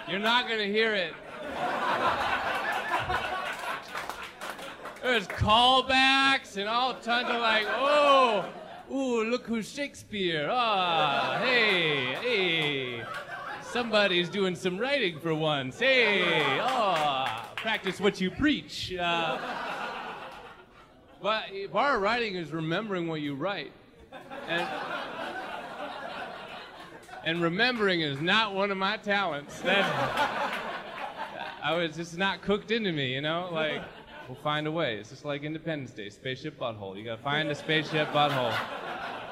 [0.07, 1.15] You're not gonna hear it.
[5.03, 8.45] There's callbacks and all tons of like, oh,
[8.93, 10.47] ooh, look who's Shakespeare.
[10.53, 12.98] Ah, hey, hey.
[13.79, 15.79] Somebody's doing some writing for once.
[15.79, 18.93] Hey, oh, practice what you preach.
[18.93, 19.39] Uh,
[21.23, 21.45] but
[21.95, 23.71] of writing is remembering what you write.
[24.49, 24.67] And,
[27.25, 29.61] and remembering is not one of my talents.
[29.61, 30.53] That,
[31.63, 33.49] I was just not cooked into me, you know?
[33.53, 33.81] Like,
[34.27, 34.97] we'll find a way.
[34.97, 36.99] It's just like Independence Day, spaceship butthole.
[36.99, 38.51] You gotta find a spaceship butthole.
[38.51, 38.65] Do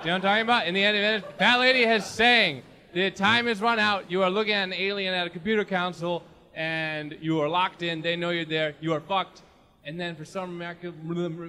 [0.05, 0.69] you know what I'm talking about?
[0.69, 2.63] In the end, Fat Lady has saying,
[2.97, 4.11] the time has run out.
[4.11, 6.23] You are looking at an alien at a computer console,
[6.55, 8.01] and you are locked in.
[8.01, 8.75] They know you're there.
[8.81, 9.43] You are fucked.
[9.85, 10.97] And then for some miraculous,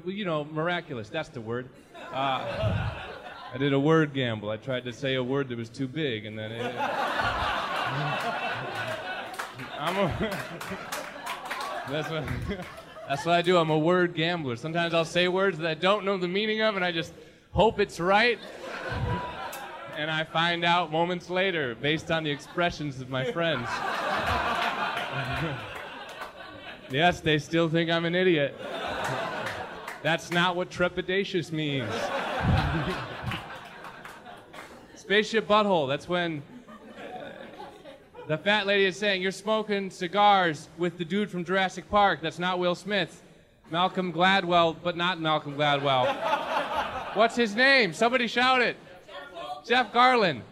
[0.06, 1.70] you know, miraculous, that's the word.
[2.12, 2.90] Uh,
[3.54, 4.50] I did a word gamble.
[4.50, 6.76] I tried to say a word that was too big, and then it.
[9.80, 10.10] I'm a.
[11.90, 12.26] that's what.
[13.08, 13.58] That's what I do.
[13.58, 14.58] I'm a word gambler.
[14.58, 17.14] Sometimes I'll say words that I don't know the meaning of, and I just
[17.54, 18.38] hope it's right.
[19.98, 23.68] And I find out moments later based on the expressions of my friends.
[26.92, 28.56] yes, they still think I'm an idiot.
[30.04, 31.92] That's not what trepidatious means.
[34.96, 36.44] Spaceship butthole, that's when
[38.28, 42.20] the fat lady is saying, You're smoking cigars with the dude from Jurassic Park.
[42.22, 43.24] That's not Will Smith.
[43.72, 47.16] Malcolm Gladwell, but not Malcolm Gladwell.
[47.16, 47.94] What's his name?
[47.94, 48.78] Somebody shout it.
[49.68, 50.44] Jeff Garland.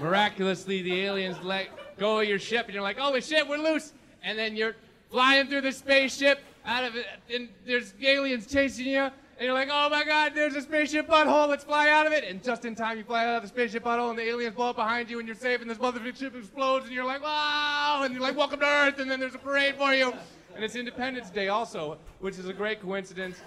[0.00, 1.68] Miraculously, the aliens let
[1.98, 4.76] go of your ship, and you're like, "Holy shit, we're loose!" And then you're
[5.10, 9.68] flying through the spaceship out of it, and there's aliens chasing you, and you're like,
[9.70, 11.48] "Oh my God, there's a spaceship butthole!
[11.48, 13.82] Let's fly out of it!" And just in time, you fly out of the spaceship
[13.82, 16.36] butthole, and the aliens blow up behind you, and you're safe, and this motherfucking ship
[16.36, 19.38] explodes, and you're like, "Wow!" And you're like, "Welcome to Earth!" And then there's a
[19.38, 20.14] parade for you,
[20.54, 23.38] and it's Independence Day also, which is a great coincidence.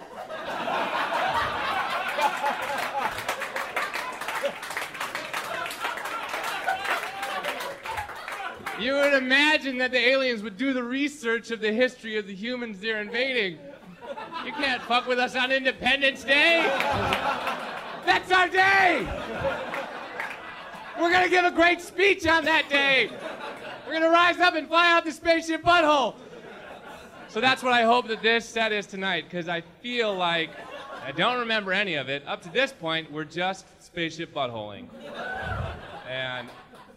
[8.78, 12.34] You would imagine that the aliens would do the research of the history of the
[12.34, 13.58] humans they're invading.
[14.44, 16.62] You can't fuck with us on Independence Day.
[18.04, 19.06] That's our day.
[21.00, 23.10] We're gonna give a great speech on that day.
[23.86, 26.14] We're gonna rise up and fly out the spaceship butthole.
[27.28, 30.50] So that's what I hope that this set is tonight, because I feel like
[31.04, 32.26] I don't remember any of it.
[32.26, 34.88] Up to this point, we're just spaceship buttholing.
[36.08, 36.48] And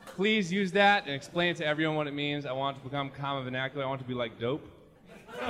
[0.06, 2.46] please use that and explain to everyone what it means.
[2.46, 3.86] I want to become common vernacular.
[3.86, 4.66] I want to be like dope.
[5.36, 5.48] You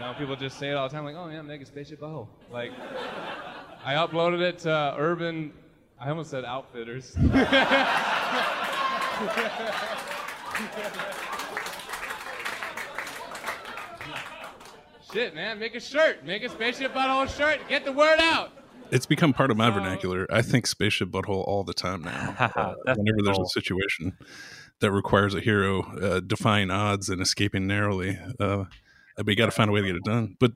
[0.00, 2.28] know, people just say it all the time, like, "Oh yeah, make a spaceship butthole."
[2.50, 2.72] Like,
[3.84, 5.52] I uploaded it to Urban.
[6.00, 7.14] I almost said Outfitters.
[15.12, 16.24] Shit, man, make a shirt.
[16.24, 17.60] Make a spaceship butthole shirt.
[17.68, 18.52] Get the word out.
[18.92, 20.26] It's become part of my vernacular.
[20.30, 22.36] I think spaceship butthole all the time now.
[22.56, 23.46] Uh, whenever there's cool.
[23.46, 24.16] a situation
[24.80, 28.64] that requires a hero uh, defying odds and escaping narrowly, uh,
[29.16, 30.36] but you got to find a way to get it done.
[30.40, 30.52] But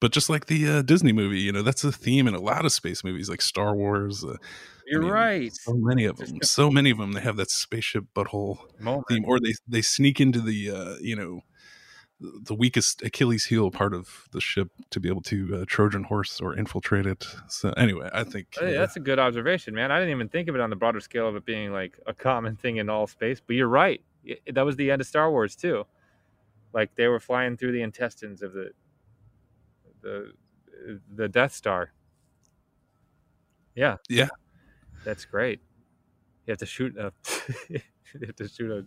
[0.00, 2.64] but just like the uh, Disney movie, you know, that's a theme in a lot
[2.64, 4.24] of space movies, like Star Wars.
[4.24, 4.36] Uh,
[4.86, 5.52] You're mean, right.
[5.54, 9.06] so many of them, so many of them, they have that spaceship butthole Moment.
[9.08, 11.40] theme, or they they sneak into the uh, you know
[12.20, 16.40] the weakest Achilles heel part of the ship to be able to uh, Trojan horse
[16.40, 17.26] or infiltrate it.
[17.48, 19.90] So anyway, I think Hey, uh, that's a good observation, man.
[19.90, 22.14] I didn't even think of it on the broader scale of it being like a
[22.14, 23.40] common thing in all space.
[23.46, 24.00] But you're right.
[24.50, 25.84] That was the end of Star Wars too.
[26.72, 28.70] Like they were flying through the intestines of the
[30.02, 30.32] the
[31.14, 31.92] the Death Star.
[33.74, 33.96] Yeah.
[34.08, 34.28] Yeah.
[35.04, 35.60] That's great.
[36.46, 37.12] You have to shoot a
[37.68, 37.80] you
[38.24, 38.86] have to shoot a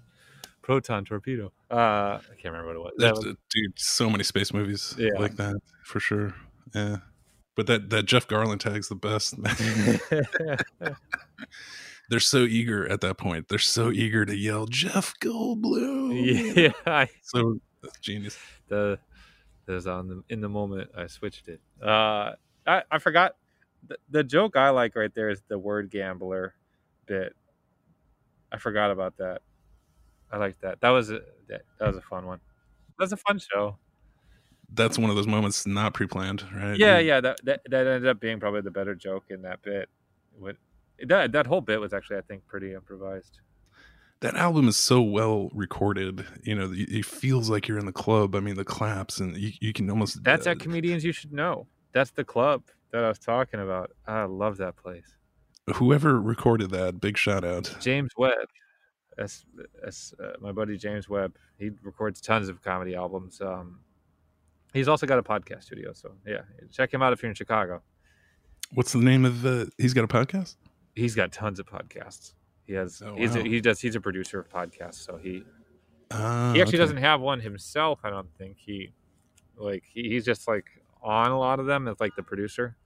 [0.62, 1.52] proton torpedo.
[1.72, 3.16] Uh I can't remember what it was.
[3.18, 5.12] Was- uh, dude, so many space movies Yeah.
[5.18, 5.56] like that
[5.86, 6.34] for sure.
[6.76, 6.98] Yeah,
[7.56, 9.36] but that that Jeff Garland tag's the best.
[12.10, 13.50] They're so eager at that point.
[13.50, 16.56] They're so eager to yell Jeff Goldblum.
[16.56, 18.38] yeah, I, So that's genius.
[18.68, 18.98] the
[19.68, 21.62] there's on the in the moment I switched it.
[21.82, 22.34] Uh,
[22.66, 23.36] I I forgot
[23.88, 26.56] the, the joke I like right there is the word gambler
[27.06, 27.36] bit.
[28.52, 29.42] I forgot about that.
[30.32, 30.82] I like that.
[30.82, 32.40] That was a that, that was a fun one.
[32.98, 33.78] That was a fun show.
[34.72, 36.78] That's one of those moments not pre-planned, right?
[36.78, 37.22] Yeah, yeah.
[37.22, 39.90] That, that that ended up being probably the better joke in that bit.
[40.38, 40.58] What
[41.08, 43.40] that that whole bit was actually I think pretty improvised.
[44.22, 46.26] that album is so well recorded.
[46.44, 48.36] You know, it it feels like you're in the club.
[48.36, 50.24] I mean, the claps and you, you can almost.
[50.24, 51.68] That's uh, at comedians you should know.
[51.94, 53.92] That's the club that I was talking about.
[54.08, 55.16] I love that place.
[55.76, 57.02] whoever recorded that.
[57.02, 57.76] Big shout out.
[57.80, 58.50] James Webb.
[59.20, 59.46] That's
[59.84, 61.36] that's uh, my buddy James Webb.
[61.58, 63.42] He records tons of comedy albums.
[63.42, 63.82] Um,
[64.74, 65.92] he's also got a podcast studio.
[65.92, 67.82] So yeah, check him out if you're in Chicago.
[68.74, 69.70] What's the name of the?
[69.78, 70.56] He's got a podcast.
[70.96, 72.34] He's got tons of podcasts.
[72.66, 73.02] He has.
[73.06, 73.82] Oh, he's a, he does.
[73.82, 75.06] He's a producer of podcasts.
[75.06, 75.44] So he
[76.12, 76.84] Ah, he actually okay.
[76.84, 78.00] doesn't have one himself.
[78.06, 78.94] I don't think he
[79.58, 80.66] like he, he's just like
[81.04, 82.78] on a lot of them as like the producer.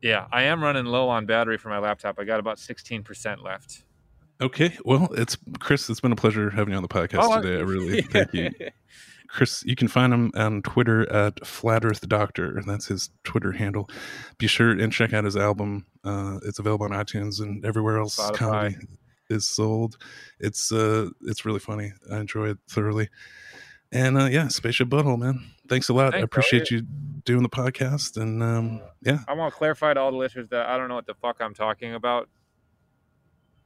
[0.00, 2.18] Yeah, I am running low on battery for my laptop.
[2.18, 3.84] I got about sixteen percent left.
[4.40, 5.90] Okay, well, it's Chris.
[5.90, 7.58] It's been a pleasure having you on the podcast Oh, today.
[7.58, 8.50] I really thank you,
[9.28, 9.62] Chris.
[9.66, 13.90] You can find him on Twitter at Flat Earth Doctor, that's his Twitter handle.
[14.38, 15.84] Be sure and check out his album.
[16.04, 18.34] Uh, it's available on iTunes and everywhere else Spotify.
[18.34, 18.76] comedy
[19.28, 19.98] is sold.
[20.38, 21.92] It's uh, it's really funny.
[22.10, 23.10] I enjoy it thoroughly.
[23.92, 25.44] And uh, yeah, Spaceship Butthole, man.
[25.68, 26.08] Thanks a lot.
[26.08, 26.82] I Thanks, appreciate you
[27.24, 28.16] doing the podcast.
[28.16, 30.94] And um, yeah, I want to clarify to all the listeners that I don't know
[30.94, 32.28] what the fuck I'm talking about.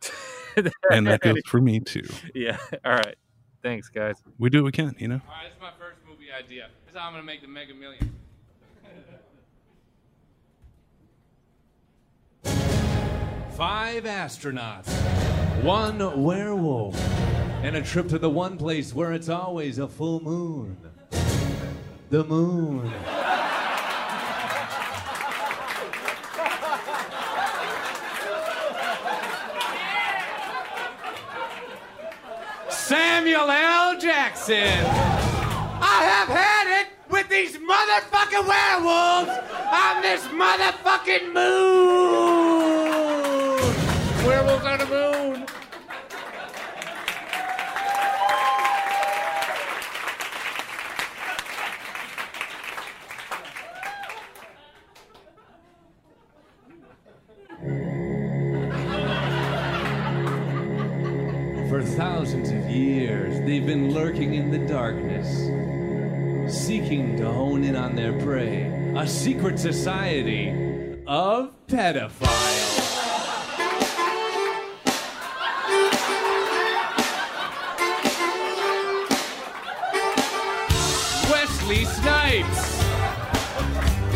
[0.90, 2.02] and that goes for me too.
[2.34, 2.58] yeah.
[2.84, 3.16] All right.
[3.62, 4.16] Thanks, guys.
[4.38, 5.20] We do what we can, you know.
[5.26, 6.68] All right, this is my first movie idea.
[6.84, 8.14] This is how I'm gonna make the Mega Million.
[13.56, 14.88] Five astronauts,
[15.62, 17.00] one werewolf,
[17.62, 20.76] and a trip to the one place where it's always a full moon.
[22.10, 22.92] The moon.
[33.24, 33.98] Samuel L.
[33.98, 34.84] Jackson.
[35.80, 39.30] I have had it with these motherfucking werewolves
[39.72, 41.56] on this motherfucking moon.
[44.26, 45.13] Werewolves on the moon.
[62.74, 65.28] Years, they've been lurking in the darkness,
[66.52, 68.92] seeking to hone in on their prey.
[68.96, 70.50] A secret society
[71.06, 72.74] of pedophiles.
[81.30, 82.74] Wesley Snipes.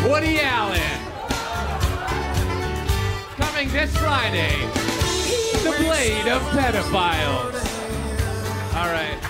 [0.06, 0.80] Woody Allen.
[3.36, 4.56] Coming this Friday.
[5.62, 7.57] The Blade of Pedophiles.
[8.78, 9.27] All right.